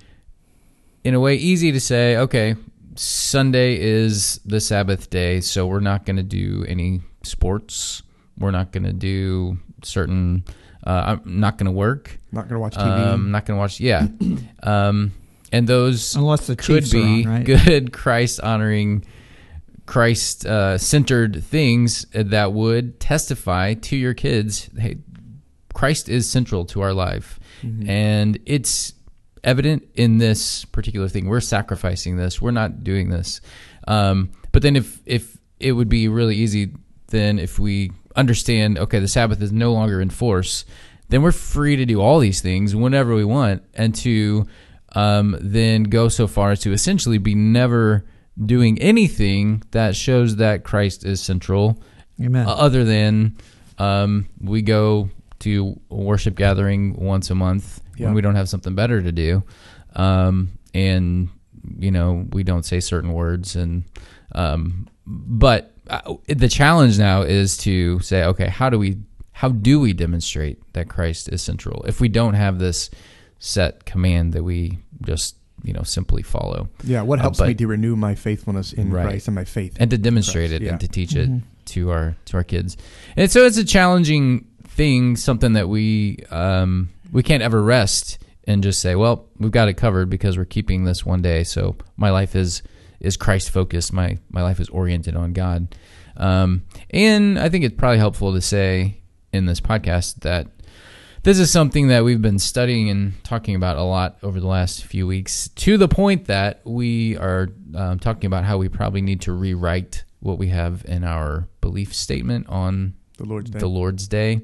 in 1.05 1.15
a 1.15 1.21
way 1.21 1.37
easy 1.37 1.73
to 1.73 1.81
say 1.81 2.17
okay 2.17 2.57
Sunday 2.97 3.79
is 3.79 4.41
the 4.45 4.61
Sabbath 4.61 5.11
day 5.11 5.41
so 5.41 5.67
we're 5.67 5.81
not 5.81 6.05
going 6.05 6.17
to 6.17 6.23
do 6.23 6.65
any 6.67 7.03
sports 7.23 8.03
we're 8.39 8.51
not 8.53 8.71
going 8.73 8.85
to 8.85 8.93
do 8.93 9.59
certain 9.83 10.45
uh, 10.87 11.17
I'm 11.25 11.41
not 11.41 11.59
going 11.59 11.67
to 11.67 11.73
work 11.73 12.19
Not 12.33 12.43
going 12.49 12.55
to 12.55 12.61
watch 12.61 12.75
TV. 12.75 13.07
um, 13.07 13.31
not 13.33 13.45
gonna 13.47 13.59
watch. 13.59 13.81
Yeah, 13.81 14.07
um, 14.63 15.13
and 15.53 15.67
those 15.67 16.15
Unless 16.15 16.47
the 16.47 16.57
could 16.57 16.85
Chiefs 16.85 16.95
are 16.95 16.99
be 16.99 17.27
on, 17.27 17.33
right? 17.33 17.45
good 17.45 17.93
Christ 18.03 18.41
honoring, 18.41 19.05
Christ 19.87 20.47
uh, 20.47 20.79
centered 20.79 21.43
things 21.43 22.07
that 22.13 22.53
would 22.53 23.01
testify 23.01 23.75
to 23.75 23.97
your 23.97 24.15
kids. 24.15 24.71
Hey, 24.79 24.99
Christ 25.75 26.09
is 26.09 26.29
central 26.29 26.65
to 26.67 26.81
our 26.81 26.93
life, 26.93 27.41
Mm-hmm. 27.63 27.91
and 27.91 28.39
it's 28.47 28.95
evident 29.43 29.83
in 29.97 30.19
this 30.19 30.65
particular 30.67 31.09
thing. 31.09 31.27
We're 31.27 31.41
sacrificing 31.41 32.17
this. 32.17 32.41
We're 32.41 32.53
not 32.53 32.85
doing 32.85 33.09
this. 33.11 33.41
Um, 33.89 34.31
but 34.53 34.63
then 34.63 34.77
if 34.77 35.01
if 35.07 35.37
it 35.59 35.73
would 35.73 35.89
be 35.89 36.07
really 36.07 36.37
easy, 36.37 36.71
then 37.09 37.39
if 37.39 37.59
we 37.59 37.93
understand, 38.17 38.79
okay, 38.79 38.99
the 38.99 39.09
Sabbath 39.09 39.41
is 39.43 39.53
no 39.53 39.73
longer 39.73 40.01
in 40.01 40.11
force, 40.11 40.65
then 41.09 41.23
we're 41.23 41.33
free 41.33 41.77
to 41.77 41.87
do 41.87 42.01
all 42.01 42.19
these 42.19 42.41
things 42.41 42.75
whenever 42.77 43.15
we 43.15 43.25
want, 43.25 43.63
and 43.75 43.95
to 43.97 44.47
um, 44.95 45.37
then 45.41 45.85
go 45.85 46.09
so 46.09 46.27
far 46.27 46.51
as 46.53 46.61
to 46.61 46.73
essentially 46.73 47.19
be 47.19 47.35
never 47.35 48.05
doing 48.45 48.79
anything 48.81 49.63
that 49.73 49.97
shows 49.97 50.37
that 50.37 50.65
Christ 50.65 51.05
is 51.05 51.21
central, 51.21 51.83
Amen. 52.23 52.47
uh, 52.47 52.51
other 52.53 52.85
than 52.85 53.37
um, 53.79 54.29
we 54.41 54.63
go 54.63 55.11
to 55.41 55.79
a 55.91 55.95
worship 55.95 56.35
gathering 56.35 56.95
once 56.97 57.31
a 57.31 57.35
month 57.35 57.81
Yeah. 57.97 58.07
when 58.07 58.15
we 58.15 58.21
don't 58.21 58.35
have 58.35 58.49
something 58.49 58.75
better 58.75 59.01
to 59.03 59.13
do, 59.13 59.43
um, 59.95 60.51
and 60.75 61.29
you 61.79 61.91
know 61.91 62.27
we 62.33 62.43
don't 62.43 62.65
say 62.65 62.81
certain 62.81 63.13
words, 63.13 63.57
and 63.57 63.85
um, 64.35 64.89
but 65.07 65.75
uh, 65.89 66.15
the 66.27 66.49
challenge 66.49 66.99
now 66.99 67.23
is 67.23 67.57
to 67.59 68.01
say, 68.01 68.25
okay, 68.25 68.49
how 68.49 68.71
do 68.71 68.79
we 68.79 68.99
how 69.33 69.49
do 69.51 69.79
we 69.81 69.93
demonstrate 69.93 70.59
that 70.73 70.89
Christ 70.89 71.29
is 71.29 71.41
central 71.43 71.85
if 71.87 72.01
we 72.01 72.09
don't 72.09 72.35
have 72.35 72.59
this 72.59 72.91
set 73.39 73.85
command 73.85 74.33
that 74.33 74.43
we 74.43 74.79
just 75.03 75.37
you 75.63 75.73
know 75.73 75.83
simply 75.83 76.23
follow? 76.23 76.69
Yeah, 76.85 77.03
what 77.03 77.19
Uh, 77.19 77.23
helps 77.23 77.39
but- 77.39 77.49
me 77.49 77.55
to 77.55 77.67
renew 77.67 77.97
my 77.97 78.15
faithfulness 78.15 78.73
in 78.73 78.91
Right. 78.91 79.05
Christ 79.07 79.29
and 79.29 79.35
my 79.35 79.45
faith 79.45 79.77
and 79.79 79.91
to 79.91 79.99
demonstrate 79.99 80.51
Christ, 80.51 80.63
it 80.63 80.65
yeah. 80.65 80.71
and 80.73 80.81
to 80.81 80.89
teach 80.89 81.15
it 81.15 81.31
to 81.67 81.91
our 81.91 82.17
to 82.27 82.37
our 82.37 82.45
kids. 82.45 82.77
And 83.17 83.31
so 83.31 83.45
it's 83.45 83.59
a 83.59 83.65
challenging 83.65 84.47
thing, 84.67 85.17
something 85.17 85.53
that 85.55 85.69
we 85.69 86.19
um, 86.31 86.89
we 87.13 87.23
can't 87.23 87.43
ever 87.43 87.63
rest 87.63 88.19
and 88.45 88.63
just 88.63 88.81
say, 88.81 88.95
well, 88.95 89.27
we've 89.39 89.51
got 89.51 89.69
it 89.69 89.75
covered 89.75 90.09
because 90.11 90.39
we're 90.39 90.45
keeping 90.47 90.85
this 90.85 91.05
one 91.05 91.21
day. 91.23 91.45
So 91.45 91.77
my 91.97 92.11
life 92.11 92.35
is 92.35 92.63
is 93.01 93.17
Christ 93.17 93.51
focused. 93.51 93.93
My 93.93 94.19
my 94.31 94.43
life 94.43 94.61
is 94.61 94.69
oriented 94.69 95.17
on 95.17 95.33
God. 95.33 95.75
Um, 96.17 96.65
and 96.91 97.39
I 97.39 97.49
think 97.49 97.65
it's 97.65 97.77
probably 97.77 97.99
helpful 97.99 98.35
to 98.35 98.41
say 98.41 99.01
in 99.33 99.47
this 99.47 99.61
podcast 99.61 100.21
that 100.21 100.49
this 101.23 101.39
is 101.39 101.51
something 101.51 101.89
that 101.89 102.05
we've 102.05 102.23
been 102.23 102.39
studying 102.39 102.91
and 102.91 103.13
talking 103.25 103.55
about 103.55 103.77
a 103.77 103.83
lot 103.83 104.19
over 104.23 104.41
the 104.41 104.47
last 104.47 104.85
few 104.85 105.07
weeks 105.07 105.49
to 105.49 105.77
the 105.77 105.89
point 105.89 106.27
that 106.27 106.61
we 106.65 107.17
are 107.17 107.49
um, 107.75 107.99
talking 107.99 108.27
about 108.27 108.45
how 108.45 108.57
we 108.59 108.69
probably 108.69 109.03
need 109.03 109.21
to 109.23 109.33
rewrite 109.33 110.05
what 110.21 110.39
we 110.39 110.49
have 110.49 110.85
in 110.87 111.05
our 111.05 111.49
belief 111.61 111.95
statement 111.95 112.49
on 112.49 112.95
the 113.19 113.25
Lord's 113.25 113.51
Day. 113.51 113.59
the 113.59 113.69
Lord's 113.69 114.09
Day. 114.09 114.41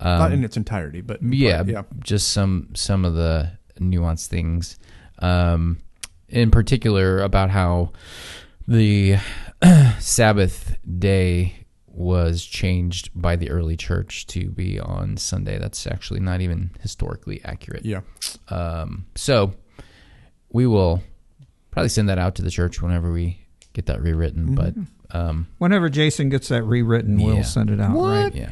Um, 0.00 0.18
Not 0.18 0.32
in 0.32 0.44
its 0.44 0.56
entirety, 0.56 1.00
but 1.00 1.22
yeah, 1.22 1.62
but, 1.62 1.72
yeah. 1.72 1.82
just 2.00 2.28
some 2.28 2.68
some 2.74 3.04
of 3.04 3.14
the 3.14 3.52
nuanced 3.80 4.26
things. 4.26 4.78
Um, 5.20 5.78
in 6.28 6.50
particular, 6.50 7.20
about 7.22 7.50
how 7.50 7.92
the 8.66 9.16
Sabbath 9.98 10.76
day 10.98 11.54
was 11.86 12.44
changed 12.44 13.10
by 13.14 13.34
the 13.34 13.50
early 13.50 13.76
church 13.76 14.26
to 14.28 14.50
be 14.50 14.78
on 14.78 15.16
Sunday. 15.16 15.58
That's 15.58 15.86
actually 15.86 16.20
not 16.20 16.40
even 16.40 16.70
historically 16.80 17.40
accurate. 17.44 17.84
Yeah. 17.84 18.02
Um, 18.50 19.06
so 19.16 19.52
we 20.50 20.66
will 20.66 21.02
probably 21.70 21.88
send 21.88 22.08
that 22.08 22.18
out 22.18 22.34
to 22.36 22.42
the 22.42 22.50
church 22.50 22.80
whenever 22.80 23.12
we 23.12 23.38
get 23.72 23.86
that 23.86 24.00
rewritten. 24.00 24.54
But 24.54 24.74
um, 25.10 25.48
Whenever 25.58 25.88
Jason 25.88 26.28
gets 26.28 26.48
that 26.48 26.62
rewritten, 26.62 27.18
Yeah. 27.18 27.26
we'll 27.26 27.44
send 27.44 27.70
it 27.70 27.80
out. 27.80 27.96
Right? 27.96 28.34
yeah. 28.34 28.50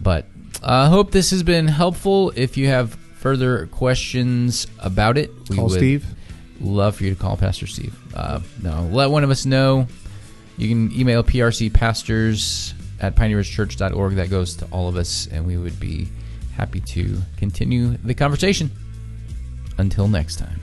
but 0.00 0.26
I 0.62 0.88
hope 0.88 1.12
this 1.12 1.30
has 1.30 1.42
been 1.42 1.68
helpful. 1.68 2.32
If 2.34 2.56
you 2.56 2.66
have 2.68 2.94
further 2.94 3.66
questions 3.68 4.66
about 4.80 5.16
it, 5.18 5.30
we 5.48 5.56
Call 5.56 5.68
would 5.68 5.76
Steve. 5.78 6.06
Love 6.60 6.96
for 6.96 7.04
you 7.04 7.14
to 7.14 7.20
call 7.20 7.36
Pastor 7.36 7.66
Steve. 7.66 7.94
Uh, 8.14 8.40
no, 8.62 8.88
let 8.92 9.10
one 9.10 9.24
of 9.24 9.30
us 9.30 9.44
know. 9.44 9.86
You 10.56 10.68
can 10.68 10.98
email 10.98 11.24
prcpastors 11.24 12.74
at 13.00 13.16
peineridgechurch.org. 13.16 14.14
That 14.14 14.30
goes 14.30 14.54
to 14.56 14.66
all 14.66 14.88
of 14.88 14.96
us, 14.96 15.26
and 15.26 15.46
we 15.46 15.56
would 15.56 15.80
be 15.80 16.08
happy 16.56 16.80
to 16.80 17.20
continue 17.36 17.96
the 18.04 18.14
conversation. 18.14 18.70
Until 19.78 20.06
next 20.06 20.36
time. 20.36 20.60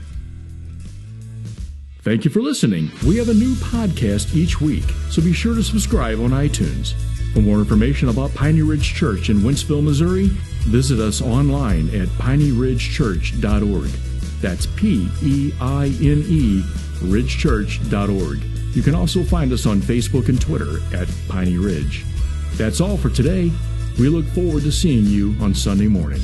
Thank 2.00 2.24
you 2.24 2.30
for 2.30 2.40
listening. 2.40 2.90
We 3.06 3.18
have 3.18 3.28
a 3.28 3.34
new 3.34 3.54
podcast 3.54 4.34
each 4.34 4.60
week, 4.60 4.84
so 5.10 5.22
be 5.22 5.32
sure 5.32 5.54
to 5.54 5.62
subscribe 5.62 6.18
on 6.18 6.30
iTunes. 6.30 6.94
For 7.32 7.40
more 7.40 7.58
information 7.58 8.08
about 8.08 8.34
Peine 8.34 8.66
Ridge 8.66 8.94
Church 8.94 9.30
in 9.30 9.38
Wentzville, 9.38 9.84
Missouri, 9.84 10.26
visit 10.64 10.98
us 10.98 11.22
online 11.22 11.88
at 11.90 12.08
peineridgechurch.org. 12.08 14.11
That's 14.42 14.66
P 14.66 15.08
E 15.22 15.54
I 15.60 15.86
N 15.86 16.24
E 16.28 16.62
ridgechurch.org. 17.02 18.42
You 18.74 18.82
can 18.82 18.94
also 18.94 19.22
find 19.22 19.52
us 19.52 19.66
on 19.66 19.80
Facebook 19.80 20.28
and 20.28 20.40
Twitter 20.40 20.78
at 20.94 21.08
Peine 21.28 21.58
Ridge. 21.58 22.04
That's 22.54 22.80
all 22.80 22.96
for 22.96 23.10
today. 23.10 23.50
We 23.98 24.08
look 24.08 24.26
forward 24.26 24.62
to 24.62 24.72
seeing 24.72 25.04
you 25.06 25.34
on 25.40 25.54
Sunday 25.54 25.88
morning. 25.88 26.20